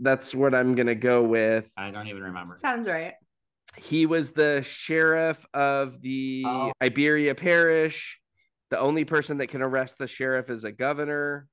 That's 0.00 0.34
what 0.34 0.54
I'm 0.54 0.74
gonna 0.74 0.94
go 0.96 1.22
with. 1.22 1.70
I 1.76 1.90
don't 1.90 2.08
even 2.08 2.22
remember. 2.22 2.58
Sounds 2.60 2.88
right. 2.88 3.14
He 3.78 4.06
was 4.06 4.32
the 4.32 4.62
sheriff 4.62 5.44
of 5.54 6.00
the 6.02 6.44
Oh. 6.46 6.72
Iberia 6.82 7.34
Parish. 7.34 8.20
The 8.70 8.78
only 8.78 9.04
person 9.04 9.38
that 9.38 9.46
can 9.48 9.62
arrest 9.62 9.96
the 9.98 10.06
sheriff 10.06 10.50
is 10.50 10.64
a 10.64 10.72
governor. 10.72 11.48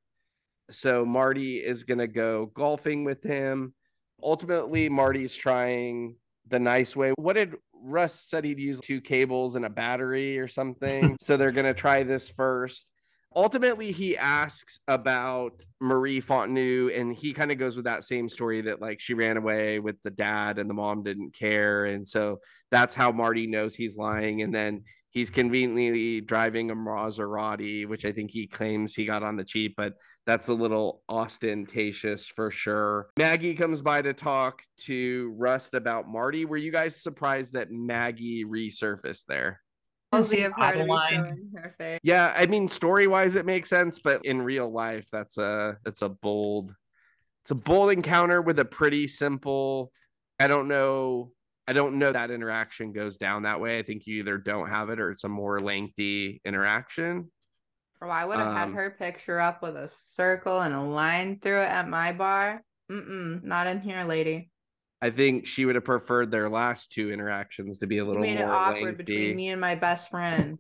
So 0.72 1.06
Marty 1.06 1.58
is 1.58 1.84
gonna 1.84 2.08
go 2.08 2.48
golfing 2.48 3.04
with 3.04 3.24
him. 3.24 3.74
Ultimately, 4.22 4.90
Marty's 4.90 5.36
trying 5.36 6.16
the 6.48 6.60
nice 6.60 6.96
way. 6.96 7.14
What 7.18 7.36
did 7.36 7.56
Russ 7.74 8.20
said 8.20 8.44
he'd 8.44 8.60
use 8.60 8.80
two 8.80 9.00
cables 9.02 9.56
and 9.56 9.66
a 9.66 9.70
battery 9.70 10.40
or 10.40 10.48
something? 10.48 11.16
so 11.22 11.38
they're 11.38 11.52
gonna 11.52 11.74
try 11.74 12.04
this 12.04 12.30
first. 12.30 12.90
Ultimately, 13.36 13.92
he 13.92 14.18
asks 14.18 14.80
about 14.88 15.66
Marie 15.82 16.22
Fontenot, 16.22 16.98
and 16.98 17.14
he 17.14 17.34
kind 17.34 17.52
of 17.52 17.58
goes 17.58 17.76
with 17.76 17.86
that 17.86 18.04
same 18.04 18.30
story 18.30 18.62
that 18.62 18.82
like 18.82 19.00
she 19.00 19.14
ran 19.14 19.38
away 19.38 19.80
with 19.80 19.98
the 20.04 20.12
dad 20.12 20.58
and 20.58 20.70
the 20.70 20.74
mom 20.74 21.04
didn't 21.04 21.34
care. 21.34 21.86
And 21.86 22.08
so 22.08 22.40
that's 22.72 22.96
how 22.96 23.12
Marty 23.12 23.46
knows 23.46 23.76
he's 23.76 23.98
lying. 23.98 24.42
And 24.42 24.54
then 24.56 24.84
he's 25.10 25.30
conveniently 25.30 26.22
driving 26.22 26.72
a 26.72 26.76
Maserati, 26.76 27.88
which 27.88 28.06
I 28.06 28.12
think 28.12 28.32
he 28.32 28.48
claims 28.48 28.94
he 28.94 29.06
got 29.06 29.24
on 29.24 29.38
the 29.38 29.46
cheap, 29.46 29.76
but 29.78 29.94
that's 30.26 30.50
a 30.50 30.54
little 30.54 31.02
ostentatious 31.10 32.28
for 32.28 32.52
sure. 32.52 33.08
Maggie 33.18 33.54
comes 33.54 33.82
by 33.82 34.02
to 34.02 34.14
talk 34.14 34.62
to 34.82 35.34
Rust 35.38 35.74
about 35.74 36.08
Marty. 36.08 36.46
Were 36.46 36.58
you 36.58 36.72
guys 36.72 37.02
surprised 37.02 37.54
that 37.54 37.72
Maggie 37.72 38.44
resurfaced 38.44 39.26
there? 39.28 39.62
Ballsy 40.14 40.46
of 40.46 40.54
her 40.54 40.74
to 40.74 40.84
be 40.84 41.58
her 41.58 41.76
face. 41.78 42.00
Yeah, 42.04 42.34
I 42.36 42.46
mean 42.46 42.68
story 42.68 43.08
wise 43.08 43.36
it 43.36 43.46
makes 43.46 43.70
sense, 43.70 44.00
but 44.00 44.26
in 44.26 44.42
real 44.42 44.72
life 44.72 45.06
that's 45.12 45.38
a 45.38 45.78
it's 45.86 46.02
a 46.02 46.10
bold 46.10 46.74
it's 47.44 47.52
a 47.52 47.56
bold 47.56 47.92
encounter 47.92 48.42
with 48.42 48.60
a 48.60 48.66
pretty 48.66 49.08
simple 49.08 49.92
I 50.40 50.48
don't 50.48 50.68
know 50.68 51.32
I 51.68 51.74
don't 51.74 51.98
know 51.98 52.12
that 52.12 52.30
interaction 52.32 52.92
goes 52.92 53.18
down 53.18 53.44
that 53.44 53.60
way. 53.60 53.80
I 53.80 53.84
think 53.84 54.06
you 54.06 54.20
either 54.20 54.38
don't 54.38 54.70
have 54.70 54.90
it 54.90 55.00
or 55.00 55.10
it's 55.10 55.24
a 55.24 55.30
more 55.30 55.60
lengthy 55.60 56.40
interaction. 56.46 57.32
Or 58.02 58.10
I 58.10 58.26
would 58.26 58.38
have 58.38 58.54
had 58.54 58.68
Um, 58.68 58.74
her 58.76 58.92
picture 58.92 59.40
up 59.40 59.64
with 59.64 59.76
a 59.76 59.90
circle 59.90 60.60
and 60.62 60.76
a 60.76 60.82
line 60.82 61.40
through 61.40 61.62
it 61.62 61.70
at 61.70 61.88
my 61.88 62.12
bar. 62.12 62.62
Mm-mm, 62.92 63.44
not 63.44 63.66
in 63.66 63.82
here, 63.82 64.04
lady. 64.04 64.52
I 65.02 65.10
think 65.10 65.46
she 65.46 65.66
would 65.66 65.76
have 65.76 65.84
preferred 65.86 66.32
their 66.32 66.50
last 66.50 66.92
two 66.92 67.12
interactions 67.12 67.80
to 67.80 67.88
be 67.88 67.98
a 67.98 68.02
You 68.02 68.06
little 68.06 68.22
made 68.22 68.38
more 68.40 68.48
it 68.48 68.50
awkward 68.50 68.84
lengthy. 68.84 69.04
between 69.04 69.36
me 69.36 69.50
and 69.50 69.62
my 69.62 69.76
best 69.76 70.10
friend. 70.10 70.58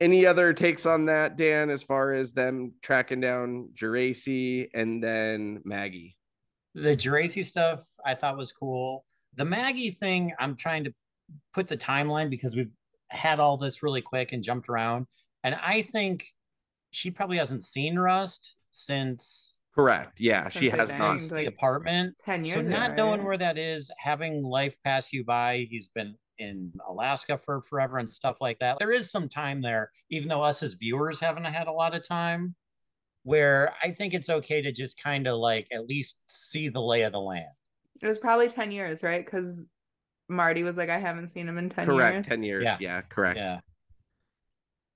Any 0.00 0.24
other 0.26 0.52
takes 0.54 0.86
on 0.86 1.06
that, 1.06 1.36
Dan, 1.36 1.68
as 1.70 1.82
far 1.82 2.12
as 2.12 2.32
them 2.32 2.72
tracking 2.82 3.20
down 3.20 3.68
Geraci 3.74 4.68
and 4.74 5.02
then 5.02 5.60
Maggie? 5.64 6.16
The 6.74 6.96
Geraci 6.96 7.44
stuff 7.44 7.84
I 8.04 8.14
thought 8.14 8.36
was 8.38 8.52
cool. 8.52 9.04
The 9.34 9.44
Maggie 9.44 9.90
thing, 9.90 10.32
I'm 10.38 10.56
trying 10.56 10.84
to 10.84 10.94
put 11.52 11.68
the 11.68 11.76
timeline 11.76 12.30
because 12.30 12.56
we've 12.56 12.70
had 13.10 13.40
all 13.40 13.56
this 13.56 13.82
really 13.82 14.02
quick 14.02 14.32
and 14.32 14.42
jumped 14.42 14.68
around. 14.68 15.06
And 15.42 15.54
I 15.54 15.82
think 15.82 16.26
she 16.90 17.10
probably 17.10 17.36
hasn't 17.36 17.62
seen 17.62 17.98
Rust 17.98 18.56
since 18.70 19.58
Correct. 19.74 20.20
Yeah, 20.20 20.48
she 20.48 20.70
Since 20.70 20.72
they 20.72 20.78
has 20.78 20.88
not. 20.94 21.18
banged, 21.18 21.30
the 21.30 21.46
apartment. 21.46 22.14
ten 22.24 22.44
years 22.44 22.54
So 22.54 22.60
ago. 22.60 22.68
not 22.70 22.94
knowing 22.96 23.20
right? 23.20 23.26
where 23.26 23.38
that 23.38 23.58
is, 23.58 23.90
having 23.98 24.42
life 24.44 24.76
pass 24.84 25.12
you 25.12 25.24
by, 25.24 25.66
he's 25.68 25.88
been 25.88 26.14
in 26.38 26.72
Alaska 26.88 27.36
for 27.36 27.60
forever 27.60 27.98
and 27.98 28.12
stuff 28.12 28.40
like 28.40 28.58
that. 28.60 28.78
There 28.78 28.92
is 28.92 29.10
some 29.10 29.28
time 29.28 29.62
there, 29.62 29.90
even 30.10 30.28
though 30.28 30.42
us 30.42 30.62
as 30.62 30.74
viewers 30.74 31.18
haven't 31.20 31.44
had 31.44 31.66
a 31.66 31.72
lot 31.72 31.94
of 31.94 32.06
time, 32.06 32.54
where 33.24 33.72
I 33.82 33.90
think 33.92 34.14
it's 34.14 34.28
okay 34.30 34.62
to 34.62 34.70
just 34.72 35.02
kind 35.02 35.26
of 35.26 35.38
like 35.38 35.66
at 35.72 35.86
least 35.86 36.22
see 36.28 36.68
the 36.68 36.80
lay 36.80 37.02
of 37.02 37.12
the 37.12 37.20
land. 37.20 37.46
It 38.00 38.06
was 38.06 38.18
probably 38.18 38.48
10 38.48 38.70
years, 38.70 39.02
right? 39.02 39.24
Because 39.24 39.64
Marty 40.28 40.62
was 40.62 40.76
like, 40.76 40.88
I 40.88 40.98
haven't 40.98 41.28
seen 41.28 41.48
him 41.48 41.58
in 41.58 41.68
10 41.68 41.86
correct. 41.86 42.14
years. 42.14 42.26
Ten 42.26 42.42
years. 42.42 42.64
Yeah. 42.64 42.76
Yeah, 42.80 43.00
correct. 43.02 43.38
Yeah. 43.38 43.60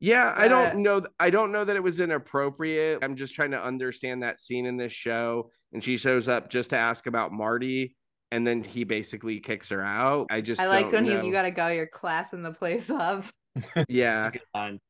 Yeah, 0.01 0.33
I 0.37 0.47
don't 0.47 0.79
know. 0.83 1.03
I 1.19 1.29
don't 1.31 1.51
know 1.51 1.65
that 1.65 1.75
it 1.75 1.83
was 1.83 1.99
inappropriate. 1.99 3.01
I'm 3.03 3.17
just 3.17 3.35
trying 3.35 3.51
to 3.51 3.63
understand 3.63 4.23
that 4.23 4.39
scene 4.39 4.67
in 4.67 4.77
this 4.77 4.93
show, 4.93 5.51
and 5.73 5.83
she 5.83 5.97
shows 5.97 6.29
up 6.29 6.51
just 6.51 6.71
to 6.71 6.77
ask 6.77 7.07
about 7.09 7.33
Marty, 7.33 7.97
and 8.31 8.47
then 8.47 8.63
he 8.63 8.85
basically 8.85 9.41
kicks 9.41 9.71
her 9.71 9.83
out. 9.83 10.29
I 10.31 10.41
just 10.41 10.61
I 10.61 10.69
liked 10.69 10.93
when 10.93 11.05
he's, 11.05 11.25
you 11.25 11.33
gotta 11.33 11.51
go, 11.51 11.69
you're 11.69 11.89
classing 11.89 12.43
the 12.43 12.53
place 12.53 12.91
up. 12.91 13.25
yeah, 13.89 14.27
It's 14.29 14.37
a 14.37 14.39
good 14.39 14.47
line. 14.55 14.81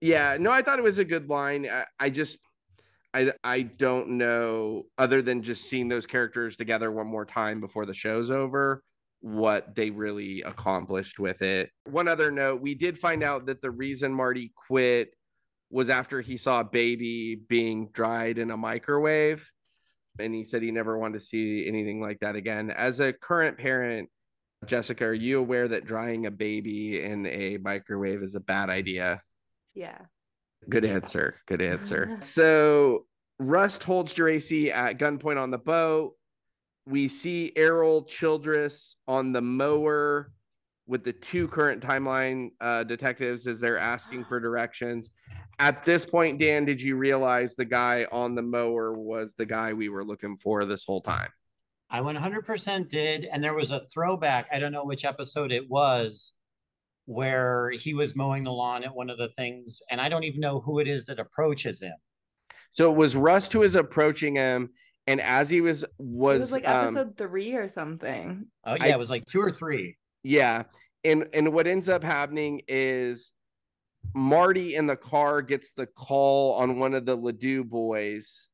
yeah. 0.00 0.36
No, 0.38 0.52
I 0.52 0.62
thought 0.62 0.78
it 0.78 0.84
was 0.84 0.98
a 0.98 1.04
good 1.04 1.28
line. 1.28 1.66
I, 1.68 1.84
I 1.98 2.10
just, 2.10 2.38
I, 3.12 3.32
I 3.42 3.62
don't 3.62 4.10
know. 4.18 4.84
Other 4.98 5.20
than 5.20 5.42
just 5.42 5.64
seeing 5.64 5.88
those 5.88 6.06
characters 6.06 6.54
together 6.54 6.92
one 6.92 7.08
more 7.08 7.24
time 7.24 7.60
before 7.60 7.86
the 7.86 7.94
show's 7.94 8.30
over, 8.30 8.84
what 9.20 9.74
they 9.74 9.90
really 9.90 10.42
accomplished 10.42 11.18
with 11.18 11.42
it. 11.42 11.70
One 11.84 12.08
other 12.08 12.30
note: 12.30 12.60
we 12.60 12.74
did 12.74 12.98
find 12.98 13.22
out 13.22 13.46
that 13.46 13.62
the 13.62 13.70
reason 13.70 14.12
Marty 14.12 14.52
quit 14.66 15.10
was 15.70 15.90
after 15.90 16.20
he 16.20 16.36
saw 16.36 16.60
a 16.60 16.64
baby 16.64 17.40
being 17.48 17.88
dried 17.88 18.38
in 18.38 18.50
a 18.50 18.56
microwave. 18.56 19.50
And 20.18 20.34
he 20.34 20.44
said 20.44 20.62
he 20.62 20.70
never 20.70 20.98
wanted 20.98 21.18
to 21.18 21.24
see 21.24 21.68
anything 21.68 22.00
like 22.00 22.20
that 22.20 22.34
again. 22.34 22.70
As 22.70 23.00
a 23.00 23.12
current 23.12 23.58
parent, 23.58 24.08
Jessica, 24.66 25.04
are 25.04 25.14
you 25.14 25.38
aware 25.38 25.68
that 25.68 25.84
drying 25.84 26.26
a 26.26 26.30
baby 26.30 27.02
in 27.02 27.26
a 27.26 27.58
microwave 27.58 28.22
is 28.22 28.34
a 28.34 28.40
bad 28.40 28.70
idea? 28.70 29.22
Yeah. 29.74 29.98
Good 30.68 30.84
answer. 30.84 31.36
Good 31.46 31.62
answer. 31.62 32.16
so 32.20 33.06
Rust 33.38 33.84
holds 33.84 34.12
Geraci 34.12 34.70
at 34.72 34.98
gunpoint 34.98 35.40
on 35.40 35.50
the 35.50 35.58
boat. 35.58 36.14
We 36.88 37.06
see 37.08 37.52
Errol 37.54 38.02
Childress 38.04 38.96
on 39.06 39.32
the 39.32 39.42
mower 39.42 40.32
with 40.86 41.04
the 41.04 41.12
two 41.12 41.46
current 41.48 41.82
timeline 41.82 42.48
uh, 42.62 42.82
detectives 42.82 43.46
as 43.46 43.60
they're 43.60 43.78
asking 43.78 44.24
for 44.24 44.40
directions. 44.40 45.10
At 45.58 45.84
this 45.84 46.06
point, 46.06 46.38
Dan, 46.38 46.64
did 46.64 46.80
you 46.80 46.96
realize 46.96 47.54
the 47.54 47.66
guy 47.66 48.06
on 48.10 48.34
the 48.34 48.42
mower 48.42 48.94
was 48.94 49.34
the 49.34 49.44
guy 49.44 49.74
we 49.74 49.90
were 49.90 50.04
looking 50.04 50.34
for 50.34 50.64
this 50.64 50.84
whole 50.84 51.02
time? 51.02 51.28
I 51.90 52.00
100% 52.00 52.88
did. 52.88 53.26
And 53.26 53.44
there 53.44 53.54
was 53.54 53.70
a 53.70 53.80
throwback. 53.80 54.48
I 54.50 54.58
don't 54.58 54.72
know 54.72 54.84
which 54.84 55.04
episode 55.04 55.52
it 55.52 55.68
was 55.68 56.34
where 57.04 57.70
he 57.70 57.92
was 57.92 58.16
mowing 58.16 58.44
the 58.44 58.52
lawn 58.52 58.82
at 58.82 58.94
one 58.94 59.10
of 59.10 59.18
the 59.18 59.28
things. 59.30 59.82
And 59.90 60.00
I 60.00 60.08
don't 60.08 60.24
even 60.24 60.40
know 60.40 60.60
who 60.60 60.78
it 60.78 60.88
is 60.88 61.04
that 61.06 61.18
approaches 61.18 61.82
him. 61.82 61.94
So 62.72 62.90
it 62.90 62.96
was 62.96 63.16
Rust 63.16 63.52
who 63.52 63.60
was 63.60 63.74
approaching 63.74 64.36
him, 64.36 64.70
and 65.08 65.20
as 65.20 65.48
he 65.48 65.60
was 65.60 65.84
was, 65.98 66.36
it 66.36 66.40
was 66.40 66.52
like 66.52 66.68
um, 66.68 66.84
episode 66.96 67.16
three 67.16 67.54
or 67.54 67.68
something. 67.68 68.46
Oh, 68.64 68.74
yeah. 68.74 68.84
I- 68.84 68.88
it 68.88 68.98
was 68.98 69.10
like 69.10 69.24
two 69.26 69.40
or 69.40 69.50
three. 69.50 69.96
Yeah. 70.22 70.64
And 71.04 71.26
and 71.32 71.52
what 71.52 71.66
ends 71.66 71.88
up 71.88 72.04
happening 72.04 72.62
is 72.68 73.32
Marty 74.14 74.74
in 74.74 74.86
the 74.86 74.96
car 74.96 75.42
gets 75.42 75.72
the 75.72 75.86
call 75.86 76.54
on 76.54 76.78
one 76.78 76.94
of 76.94 77.06
the 77.06 77.16
Ledoux 77.16 77.64
boys. 77.64 78.48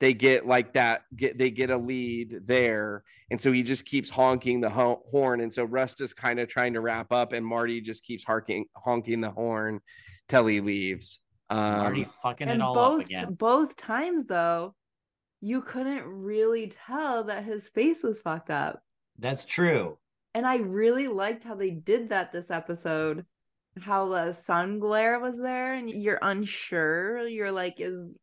They 0.00 0.12
get 0.12 0.46
like 0.46 0.72
that, 0.72 1.02
get 1.14 1.38
they 1.38 1.50
get 1.50 1.70
a 1.70 1.76
lead 1.76 2.40
there. 2.44 3.04
And 3.30 3.40
so 3.40 3.52
he 3.52 3.62
just 3.62 3.84
keeps 3.84 4.10
honking 4.10 4.60
the 4.60 4.70
horn. 4.70 5.40
And 5.40 5.52
so 5.52 5.64
Rust 5.64 6.00
is 6.00 6.12
kind 6.12 6.40
of 6.40 6.48
trying 6.48 6.72
to 6.74 6.80
wrap 6.80 7.12
up, 7.12 7.32
and 7.32 7.46
Marty 7.46 7.80
just 7.80 8.02
keeps 8.02 8.24
honking 8.24 8.66
honking 8.76 9.20
the 9.20 9.30
horn 9.30 9.80
till 10.28 10.46
he 10.46 10.60
leaves. 10.60 11.20
Um, 11.50 11.80
Already 11.80 12.06
fucking 12.22 12.48
and 12.48 12.60
it 12.60 12.64
all 12.64 12.96
up 12.96 13.00
again. 13.02 13.34
both 13.34 13.76
times 13.76 14.24
though, 14.24 14.74
you 15.40 15.60
couldn't 15.62 16.04
really 16.06 16.72
tell 16.86 17.24
that 17.24 17.44
his 17.44 17.68
face 17.68 18.02
was 18.02 18.20
fucked 18.20 18.50
up. 18.50 18.82
That's 19.18 19.44
true. 19.44 19.98
And 20.34 20.46
I 20.46 20.56
really 20.56 21.08
liked 21.08 21.44
how 21.44 21.54
they 21.54 21.70
did 21.70 22.08
that 22.08 22.32
this 22.32 22.50
episode. 22.50 23.24
How 23.80 24.08
the 24.08 24.32
sun 24.32 24.78
glare 24.78 25.18
was 25.18 25.36
there, 25.36 25.74
and 25.74 25.90
you're 25.90 26.20
unsure. 26.22 27.26
You're 27.26 27.50
like, 27.50 27.80
is 27.80 28.14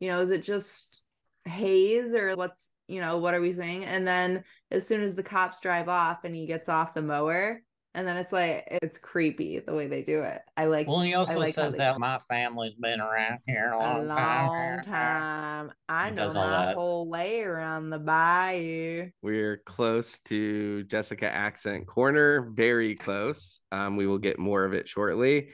you 0.00 0.08
know, 0.10 0.20
is 0.20 0.30
it 0.30 0.42
just 0.42 1.00
haze 1.46 2.12
or 2.12 2.36
what's 2.36 2.70
you 2.88 3.00
know, 3.00 3.18
what 3.18 3.34
are 3.34 3.40
we 3.40 3.52
saying? 3.52 3.84
And 3.84 4.06
then 4.06 4.44
as 4.70 4.86
soon 4.86 5.02
as 5.02 5.14
the 5.14 5.22
cops 5.22 5.60
drive 5.60 5.88
off 5.88 6.24
and 6.24 6.34
he 6.34 6.46
gets 6.46 6.68
off 6.68 6.94
the 6.94 7.02
mower, 7.02 7.62
and 7.98 8.06
then 8.06 8.16
it's 8.16 8.32
like 8.32 8.62
it's 8.80 8.96
creepy 8.96 9.58
the 9.58 9.74
way 9.74 9.88
they 9.88 10.02
do 10.02 10.22
it. 10.22 10.40
I 10.56 10.66
like 10.66 10.86
Well, 10.86 11.00
he 11.00 11.14
also 11.14 11.36
like 11.36 11.56
how 11.56 11.62
says 11.64 11.76
that 11.78 11.98
my 11.98 12.18
family's 12.20 12.76
been 12.76 13.00
around 13.00 13.40
here 13.44 13.72
a 13.72 13.76
a 13.76 13.98
long, 14.02 14.06
long 14.06 14.82
time. 14.84 15.72
I 15.88 16.10
He 16.10 16.14
know 16.14 16.26
my 16.28 16.32
that. 16.66 16.74
whole 16.76 17.08
way 17.08 17.42
around 17.42 17.90
the 17.90 17.98
bayou. 17.98 19.10
We're 19.20 19.56
close 19.66 20.20
to 20.20 20.84
Jessica 20.84 21.28
accent 21.28 21.88
corner, 21.88 22.52
very 22.54 22.94
close. 22.94 23.62
Um, 23.72 23.96
we 23.96 24.06
will 24.06 24.18
get 24.18 24.38
more 24.38 24.64
of 24.64 24.74
it 24.74 24.86
shortly. 24.86 25.48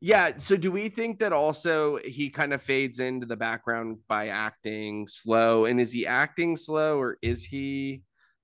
Yeah. 0.00 0.38
So, 0.38 0.56
do 0.56 0.72
we 0.72 0.88
think 0.88 1.18
that 1.18 1.34
also 1.34 1.98
he 2.02 2.30
kind 2.30 2.54
of 2.54 2.62
fades 2.62 2.98
into 2.98 3.26
the 3.26 3.36
background 3.36 3.98
by 4.08 4.28
acting 4.28 5.06
slow? 5.06 5.66
And 5.66 5.78
is 5.78 5.92
he 5.92 6.06
acting 6.06 6.56
slow 6.56 6.98
or 6.98 7.18
is 7.20 7.44
he? 7.44 8.00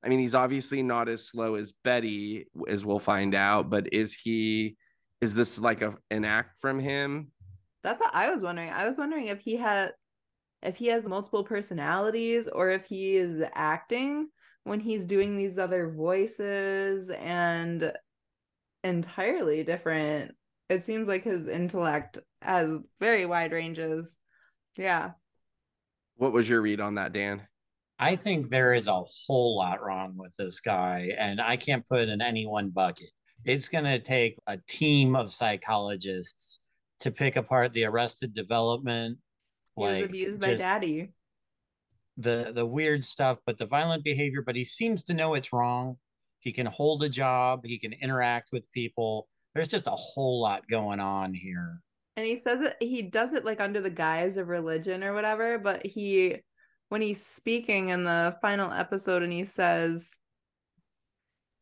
I 0.07 0.09
mean, 0.09 0.21
he's 0.21 0.37
obviously 0.37 0.85
not 0.85 1.09
as 1.09 1.27
slow 1.27 1.57
as 1.57 1.73
Betty, 1.83 2.47
as 2.69 2.85
we'll 2.85 3.01
find 3.01 3.35
out, 3.35 3.69
but 3.69 3.93
is 3.93 4.15
he? 4.15 4.77
Is 5.21 5.35
this 5.35 5.59
like 5.59 5.83
a, 5.83 5.97
an 6.13 6.25
act 6.25 6.61
from 6.61 6.79
him? 6.79 7.33
That's 7.83 8.01
what 8.01 8.15
I 8.15 8.31
was 8.31 8.41
wondering. 8.41 8.71
I 8.71 8.87
was 8.87 8.99
wondering 8.99 9.27
if 9.27 9.41
he 9.41 9.57
had 9.57 9.91
if 10.63 10.77
he 10.77 10.87
has 10.87 11.07
multiple 11.07 11.43
personalities 11.43 12.47
or 12.47 12.71
if 12.71 12.87
he 12.87 13.17
is 13.17 13.43
acting 13.55 14.29
when 14.63 14.79
he's 14.79 15.07
doing 15.07 15.37
these 15.37 15.59
other 15.59 15.91
voices 15.91 17.11
and 17.11 17.93
entirely 18.85 19.65
different. 19.65 20.37
It 20.69 20.85
seems 20.85 21.09
like 21.09 21.25
his 21.25 21.49
intellect 21.49 22.19
has 22.43 22.79
very 23.01 23.27
wide 23.27 23.51
ranges. 23.51 24.17
Yeah. 24.77 25.13
What 26.17 26.33
was 26.33 26.49
your 26.49 26.63
read 26.63 26.81
on 26.81 26.95
that, 26.95 27.13
Dan? 27.13 27.43
I 27.99 28.17
think 28.17 28.51
there 28.51 28.75
is 28.75 28.89
a 28.89 29.03
whole 29.03 29.57
lot 29.57 29.83
wrong 29.83 30.15
with 30.17 30.37
this 30.37 30.61
guy, 30.61 31.13
and 31.19 31.41
I 31.41 31.57
can't 31.57 31.87
put 31.89 32.01
it 32.01 32.09
in 32.11 32.21
any 32.21 32.47
one 32.47 32.69
bucket. 32.71 33.09
It's 33.45 33.69
going 33.69 33.85
to 33.85 33.99
take 33.99 34.39
a 34.47 34.59
team 34.69 35.17
of 35.17 35.33
psychologists 35.33 36.61
to 37.01 37.11
pick 37.11 37.37
apart 37.37 37.73
the 37.73 37.85
arrested 37.85 38.35
development, 38.35 39.19
He 39.77 39.83
was 39.83 39.95
like 40.01 40.05
abused 40.07 40.41
by 40.41 40.55
daddy. 40.55 41.13
the 42.17 42.53
the 42.55 42.67
weird 42.67 43.05
stuff, 43.05 43.39
but 43.47 43.59
the 43.59 43.67
violent 43.67 44.05
behavior. 44.05 44.43
But 44.43 44.57
he 44.57 44.65
seems 44.65 45.05
to 45.05 45.15
know 45.15 45.35
it's 45.35 45.53
wrong. 45.53 45.97
He 46.41 46.53
can 46.53 46.67
hold 46.67 47.03
a 47.03 47.09
job. 47.09 47.65
He 47.65 47.79
can 47.79 47.93
interact 47.93 48.49
with 48.53 48.71
people. 48.73 49.29
There's 49.55 49.69
just 49.69 49.87
a 49.87 49.91
whole 49.91 50.41
lot 50.41 50.67
going 50.69 51.01
on 51.01 51.35
here. 51.35 51.81
And 52.17 52.25
he 52.27 52.37
says 52.37 52.61
it 52.63 52.77
he 52.81 53.03
does 53.03 53.33
it 53.35 53.45
like 53.45 53.61
under 53.61 53.81
the 53.81 53.91
guise 53.91 54.37
of 54.39 54.49
religion 54.49 55.05
or 55.05 55.13
whatever, 55.13 55.59
but 55.59 55.85
he 55.85 56.37
when 56.89 57.03
he's 57.03 57.25
speaking 57.25 57.89
in 57.89 58.05
the 58.05 58.37
final 58.41 58.71
episode 58.71 59.23
and 59.23 59.33
he 59.33 59.45
says, 59.45 60.09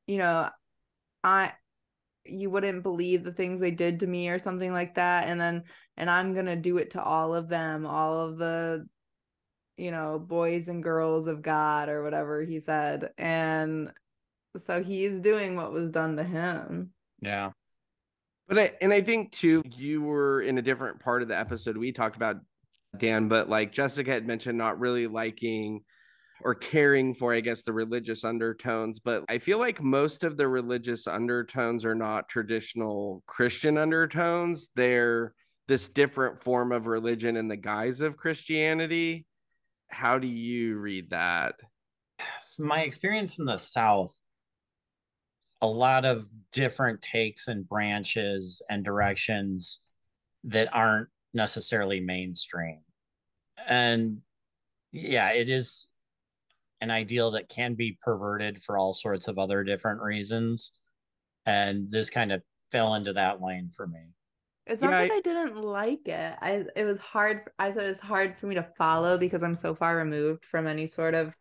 you 0.06 0.18
know, 0.18 0.50
I 1.22 1.52
you 2.26 2.48
wouldn't 2.48 2.82
believe 2.82 3.22
the 3.22 3.32
things 3.32 3.60
they 3.60 3.70
did 3.70 4.00
to 4.00 4.06
me 4.06 4.28
or 4.30 4.38
something 4.38 4.72
like 4.72 4.94
that 4.94 5.28
and 5.28 5.38
then 5.38 5.64
and 5.96 6.08
I'm 6.08 6.32
going 6.32 6.46
to 6.46 6.56
do 6.56 6.78
it 6.78 6.92
to 6.92 7.02
all 7.02 7.34
of 7.34 7.48
them, 7.48 7.86
all 7.86 8.26
of 8.26 8.38
the 8.38 8.86
you 9.76 9.90
know, 9.90 10.18
boys 10.18 10.68
and 10.68 10.82
girls 10.82 11.26
of 11.26 11.42
God 11.42 11.88
or 11.88 12.02
whatever 12.02 12.42
he 12.42 12.60
said. 12.60 13.10
And 13.18 13.90
so 14.56 14.82
he's 14.82 15.18
doing 15.20 15.56
what 15.56 15.72
was 15.72 15.90
done 15.90 16.16
to 16.16 16.24
him. 16.24 16.90
Yeah. 17.20 17.50
But 18.46 18.58
I, 18.58 18.72
and 18.80 18.92
I 18.92 19.00
think 19.00 19.32
too, 19.32 19.62
you 19.76 20.02
were 20.02 20.42
in 20.42 20.58
a 20.58 20.62
different 20.62 21.00
part 21.00 21.22
of 21.22 21.28
the 21.28 21.38
episode 21.38 21.76
we 21.76 21.92
talked 21.92 22.16
about, 22.16 22.36
Dan, 22.98 23.28
but 23.28 23.48
like 23.48 23.72
Jessica 23.72 24.10
had 24.10 24.26
mentioned, 24.26 24.58
not 24.58 24.78
really 24.78 25.06
liking 25.06 25.82
or 26.42 26.54
caring 26.54 27.14
for, 27.14 27.32
I 27.32 27.40
guess, 27.40 27.62
the 27.62 27.72
religious 27.72 28.24
undertones. 28.24 28.98
But 28.98 29.24
I 29.28 29.38
feel 29.38 29.58
like 29.58 29.82
most 29.82 30.24
of 30.24 30.36
the 30.36 30.48
religious 30.48 31.06
undertones 31.06 31.84
are 31.84 31.94
not 31.94 32.28
traditional 32.28 33.22
Christian 33.26 33.78
undertones. 33.78 34.68
They're 34.74 35.32
this 35.68 35.88
different 35.88 36.42
form 36.42 36.72
of 36.72 36.86
religion 36.86 37.36
in 37.36 37.48
the 37.48 37.56
guise 37.56 38.00
of 38.00 38.16
Christianity. 38.16 39.26
How 39.88 40.18
do 40.18 40.28
you 40.28 40.76
read 40.78 41.10
that? 41.10 41.54
My 42.58 42.80
experience 42.80 43.38
in 43.38 43.44
the 43.46 43.56
South, 43.56 44.12
a 45.62 45.66
lot 45.66 46.04
of 46.04 46.28
different 46.52 47.00
takes 47.00 47.48
and 47.48 47.66
branches 47.66 48.60
and 48.68 48.84
directions 48.84 49.86
that 50.44 50.68
aren't 50.74 51.08
necessarily 51.34 52.00
mainstream. 52.00 52.80
And 53.68 54.18
yeah, 54.92 55.30
it 55.32 55.48
is 55.48 55.88
an 56.80 56.90
ideal 56.90 57.32
that 57.32 57.48
can 57.48 57.74
be 57.74 57.98
perverted 58.00 58.62
for 58.62 58.78
all 58.78 58.92
sorts 58.92 59.28
of 59.28 59.38
other 59.38 59.64
different 59.64 60.00
reasons. 60.00 60.78
And 61.46 61.86
this 61.88 62.10
kind 62.10 62.32
of 62.32 62.42
fell 62.70 62.94
into 62.94 63.12
that 63.14 63.42
lane 63.42 63.70
for 63.74 63.86
me. 63.86 64.14
It's 64.66 64.80
not 64.80 64.92
Yeah, 64.92 65.02
that 65.02 65.12
I 65.12 65.20
didn't 65.20 65.56
like 65.56 66.08
it. 66.08 66.36
I 66.40 66.64
it 66.74 66.84
was 66.84 66.98
hard. 66.98 67.42
I 67.58 67.70
said 67.72 67.84
it's 67.84 68.00
hard 68.00 68.38
for 68.38 68.46
me 68.46 68.54
to 68.54 68.66
follow 68.78 69.18
because 69.18 69.42
I'm 69.42 69.54
so 69.54 69.74
far 69.74 69.96
removed 69.96 70.44
from 70.46 70.66
any 70.66 70.86
sort 70.86 71.14
of 71.14 71.34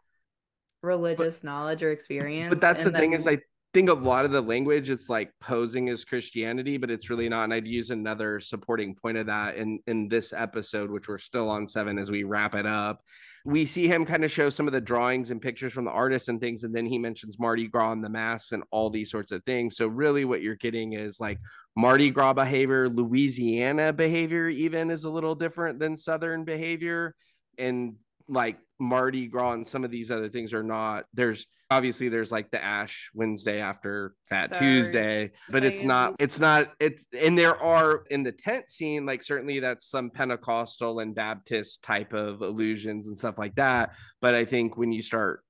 religious 0.82 1.44
knowledge 1.44 1.84
or 1.84 1.92
experience. 1.92 2.50
But 2.50 2.60
that's 2.60 2.86
and 2.86 2.94
the 2.94 3.00
thing 3.00 3.14
is 3.14 3.26
I 3.26 3.40
think 3.74 3.90
a 3.90 3.94
lot 3.94 4.24
of 4.24 4.32
the 4.32 4.42
language 4.42 4.90
it's 4.90 5.10
like 5.10 5.32
posing 5.42 5.90
as 5.90 6.06
Christianity, 6.06 6.78
but 6.78 6.92
it's 6.92 7.10
really 7.10 7.28
not. 7.28 7.46
And 7.46 7.54
I'd 7.54 7.68
use 7.68 7.90
another 7.90 8.40
supporting 8.40 8.94
point 8.94 9.18
of 9.18 9.26
that 9.28 9.56
in 9.56 9.80
in 9.88 10.08
this 10.08 10.32
episode, 10.32 10.92
which 10.92 11.08
we're 11.08 11.18
still 11.18 11.50
on 11.50 11.68
seven 11.68 11.98
as 11.98 12.12
we 12.12 12.24
wrap 12.24 12.56
it 12.56 12.66
up. 12.66 13.02
We 13.46 13.66
see 13.66 13.88
him 13.88 14.06
kind 14.06 14.24
of 14.24 14.32
show 14.32 14.50
some 14.50 14.68
of 14.68 14.74
the 14.74 14.80
drawings 14.80 15.32
and 15.32 15.42
pictures 15.42 15.74
from 15.74 15.86
the 15.86 15.92
artists 15.92 16.30
and 16.30 16.40
things, 16.40 16.64
and 16.64 16.74
then 16.74 16.86
he 16.86 16.98
mentions 16.98 17.40
Mardi 17.40 17.68
Gras 17.68 17.92
and 17.92 18.04
the 18.04 18.10
masks 18.10 18.52
and 18.54 18.64
all 18.72 18.90
these 18.90 19.12
sorts 19.12 19.32
of 19.32 19.44
things. 19.44 19.76
So 19.76 19.88
really, 19.88 20.24
what 20.24 20.42
you're 20.42 20.56
getting 20.56 20.94
is 20.94 21.20
like 21.20 21.40
Mardi 21.76 22.10
Gras 22.10 22.34
behavior, 22.34 22.88
Louisiana 22.88 23.92
behavior, 23.92 24.48
even 24.48 24.92
is 24.92 25.04
a 25.04 25.10
little 25.10 25.36
different 25.36 25.80
than 25.80 25.98
Southern 25.98 26.46
behavior, 26.46 27.16
and 27.58 27.96
like 28.30 28.58
Mardi 28.84 29.28
Gras 29.28 29.54
and 29.54 29.66
some 29.66 29.84
of 29.84 29.92
these 29.92 30.12
other 30.12 30.30
things 30.30 30.54
are 30.54 30.64
not. 30.64 31.06
There's 31.14 31.48
obviously 31.72 32.10
there's 32.10 32.32
like 32.32 32.52
the 32.52 32.64
Ash 32.64 33.10
Wednesday 33.14 33.60
after 33.60 34.14
Fat 34.30 34.52
Third 34.52 34.60
Tuesday, 34.60 35.32
but 35.50 35.64
it's 35.64 35.84
not. 35.84 36.16
It's 36.20 36.40
not. 36.40 36.74
It's 36.80 37.06
and 37.20 37.38
there 37.38 37.56
are 37.62 38.04
in 38.10 38.24
the 38.24 38.32
tent 38.32 38.70
scene 38.70 39.06
like 39.06 39.24
certainly 39.24 39.60
that's 39.60 39.88
some 39.90 40.10
Pentecostal 40.10 41.00
and 41.00 41.16
Baptist 41.16 41.82
type 41.84 42.14
of 42.14 42.42
illusions 42.42 43.08
and 43.08 43.18
stuff 43.18 43.38
like 43.38 43.56
that. 43.56 43.96
But 44.22 44.36
I 44.36 44.46
think 44.46 44.78
when 44.78 44.92
you 44.92 45.02
start, 45.02 45.44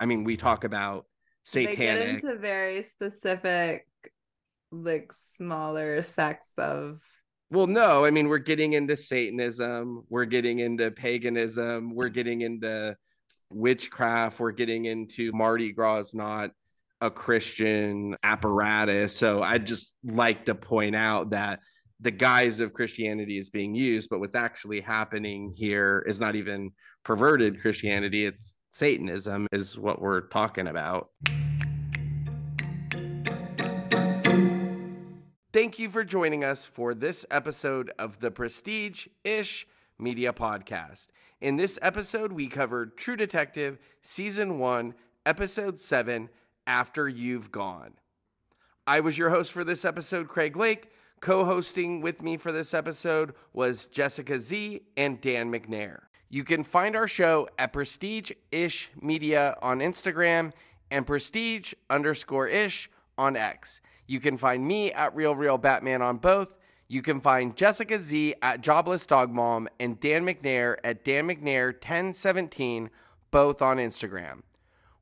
I 0.00 0.06
mean, 0.06 0.24
we 0.24 0.36
talk 0.36 0.64
about 0.64 1.04
they 1.52 1.76
get 1.76 2.00
into 2.08 2.36
very 2.38 2.82
specific, 2.84 3.86
like 4.72 5.12
smaller 5.36 6.02
sects 6.02 6.48
of. 6.56 7.00
Well, 7.50 7.66
no, 7.66 8.04
I 8.04 8.10
mean, 8.10 8.28
we're 8.28 8.38
getting 8.38 8.74
into 8.74 8.96
Satanism, 8.96 10.04
we're 10.10 10.26
getting 10.26 10.58
into 10.58 10.90
paganism, 10.90 11.94
we're 11.94 12.06
mm-hmm. 12.06 12.14
getting 12.14 12.40
into 12.42 12.96
witchcraft, 13.50 14.38
we're 14.38 14.52
getting 14.52 14.84
into 14.84 15.32
Mardi 15.32 15.72
Gras 15.72 15.98
is 15.98 16.14
not 16.14 16.50
a 17.00 17.10
Christian 17.10 18.16
apparatus. 18.22 19.16
So 19.16 19.42
I 19.42 19.58
just 19.58 19.94
like 20.04 20.44
to 20.46 20.54
point 20.54 20.94
out 20.94 21.30
that 21.30 21.60
the 22.00 22.10
guise 22.10 22.60
of 22.60 22.74
Christianity 22.74 23.38
is 23.38 23.48
being 23.48 23.74
used, 23.74 24.10
but 24.10 24.20
what's 24.20 24.34
actually 24.34 24.80
happening 24.80 25.50
here 25.50 26.04
is 26.06 26.20
not 26.20 26.36
even 26.36 26.70
perverted 27.02 27.60
Christianity, 27.60 28.26
it's 28.26 28.56
Satanism, 28.70 29.46
is 29.52 29.78
what 29.78 30.02
we're 30.02 30.20
talking 30.28 30.68
about. 30.68 31.08
Thank 35.58 35.80
you 35.80 35.88
for 35.88 36.04
joining 36.04 36.44
us 36.44 36.66
for 36.66 36.94
this 36.94 37.26
episode 37.32 37.90
of 37.98 38.20
the 38.20 38.30
Prestige 38.30 39.08
Ish 39.24 39.66
Media 39.98 40.32
Podcast. 40.32 41.08
In 41.40 41.56
this 41.56 41.80
episode, 41.82 42.30
we 42.30 42.46
covered 42.46 42.96
True 42.96 43.16
Detective 43.16 43.80
Season 44.00 44.60
1, 44.60 44.94
Episode 45.26 45.80
7 45.80 46.28
After 46.68 47.08
You've 47.08 47.50
Gone. 47.50 47.94
I 48.86 49.00
was 49.00 49.18
your 49.18 49.30
host 49.30 49.50
for 49.50 49.64
this 49.64 49.84
episode, 49.84 50.28
Craig 50.28 50.56
Lake. 50.56 50.92
Co 51.18 51.44
hosting 51.44 52.02
with 52.02 52.22
me 52.22 52.36
for 52.36 52.52
this 52.52 52.72
episode 52.72 53.34
was 53.52 53.86
Jessica 53.86 54.38
Z 54.38 54.82
and 54.96 55.20
Dan 55.20 55.50
McNair. 55.50 56.02
You 56.28 56.44
can 56.44 56.62
find 56.62 56.94
our 56.94 57.08
show 57.08 57.48
at 57.58 57.72
Prestige 57.72 58.30
Ish 58.52 58.92
Media 59.02 59.56
on 59.60 59.80
Instagram 59.80 60.52
and 60.92 61.04
Prestige 61.04 61.74
underscore 61.90 62.46
Ish 62.46 62.88
on 63.18 63.36
X. 63.36 63.80
You 64.08 64.20
can 64.20 64.38
find 64.38 64.66
me 64.66 64.90
at 64.92 65.14
Real 65.14 65.36
Real 65.36 65.58
Batman 65.58 66.00
on 66.00 66.16
both. 66.16 66.56
You 66.88 67.02
can 67.02 67.20
find 67.20 67.54
Jessica 67.54 67.98
Z 67.98 68.34
at 68.40 68.62
Jobless 68.62 69.04
Dog 69.04 69.30
Mom 69.30 69.68
and 69.78 70.00
Dan 70.00 70.26
McNair 70.26 70.76
at 70.82 71.04
Dan 71.04 71.28
McNair 71.28 71.74
1017, 71.74 72.88
both 73.30 73.60
on 73.60 73.76
Instagram. 73.76 74.40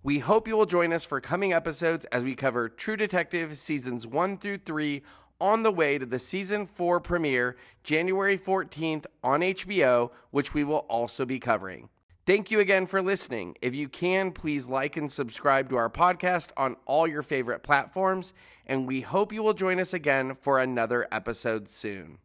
We 0.03 0.19
hope 0.19 0.49
you 0.49 0.57
will 0.57 0.67
join 0.67 0.93
us 0.93 1.05
for 1.05 1.21
coming 1.21 1.53
episodes 1.53 2.05
as 2.07 2.25
we 2.25 2.35
cover 2.35 2.69
True 2.69 2.97
Detective 2.97 3.57
seasons 3.57 4.09
1 4.09 4.39
through 4.39 4.59
3 4.59 5.03
on 5.41 5.63
the 5.63 5.71
way 5.71 5.99
to 5.99 6.07
the 6.07 6.19
season 6.19 6.67
4 6.67 6.99
premiere 6.99 7.57
January 7.85 8.37
14th 8.37 9.07
on 9.23 9.43
HBO, 9.43 10.11
which 10.33 10.53
we 10.53 10.65
will 10.65 10.87
also 10.89 11.25
be 11.25 11.39
covering. 11.39 11.89
Thank 12.27 12.51
you 12.51 12.59
again 12.59 12.87
for 12.87 13.01
listening. 13.01 13.55
If 13.63 13.77
you 13.77 13.89
can, 13.89 14.33
please 14.33 14.69
like 14.69 14.97
and 14.97 15.09
subscribe 15.09 15.71
to 15.71 15.77
our 15.77 15.89
podcast 15.89 16.51
on 16.57 16.75
all 16.85 17.07
your 17.07 17.23
favorite 17.23 17.63
platforms, 17.63 18.35
and 18.67 18.89
we 18.89 19.01
hope 19.01 19.33
you 19.33 19.45
will 19.45 19.55
join 19.55 19.79
us 19.79 19.95
again 19.95 20.35
for 20.41 20.59
another 20.59 21.07
episode 21.13 21.69
soon. 21.69 22.19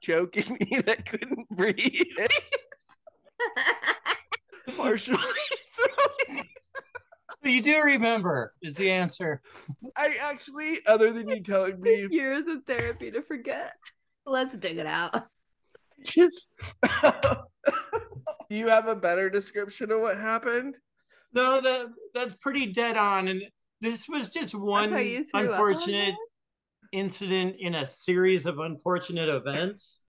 Joking 0.00 0.58
me 0.58 0.80
that 0.86 1.06
couldn't 1.06 1.48
breathe. 1.50 2.02
Partially 4.76 5.16
throwing. 5.76 6.48
You 7.44 7.62
do 7.62 7.80
remember 7.84 8.54
is 8.60 8.74
the 8.74 8.90
answer. 8.90 9.40
I 9.96 10.16
actually, 10.20 10.78
other 10.88 11.12
than 11.12 11.28
you 11.28 11.44
telling 11.44 11.80
me, 11.80 12.08
Years 12.10 12.48
of 12.48 12.64
therapy 12.64 13.12
to 13.12 13.22
forget. 13.22 13.74
Let's 14.26 14.56
dig 14.56 14.78
it 14.78 14.86
out. 14.86 15.28
just 16.04 16.52
do 18.50 18.56
you 18.56 18.68
have 18.68 18.88
a 18.88 18.96
better 18.96 19.30
description 19.30 19.90
of 19.92 20.00
what 20.00 20.16
happened? 20.16 20.76
No, 21.32 21.60
that 21.60 21.86
that's 22.14 22.34
pretty 22.34 22.72
dead 22.72 22.96
on. 22.96 23.28
And 23.28 23.42
this 23.80 24.08
was 24.08 24.30
just 24.30 24.54
one 24.54 24.90
how 24.90 24.98
you 24.98 25.24
threw 25.24 25.40
up 25.40 25.46
on 25.46 25.50
unfortunate 25.50 26.14
incident 26.92 27.56
in 27.58 27.74
a 27.74 27.86
series 27.86 28.46
of 28.46 28.58
unfortunate 28.58 29.28
events. 29.28 29.98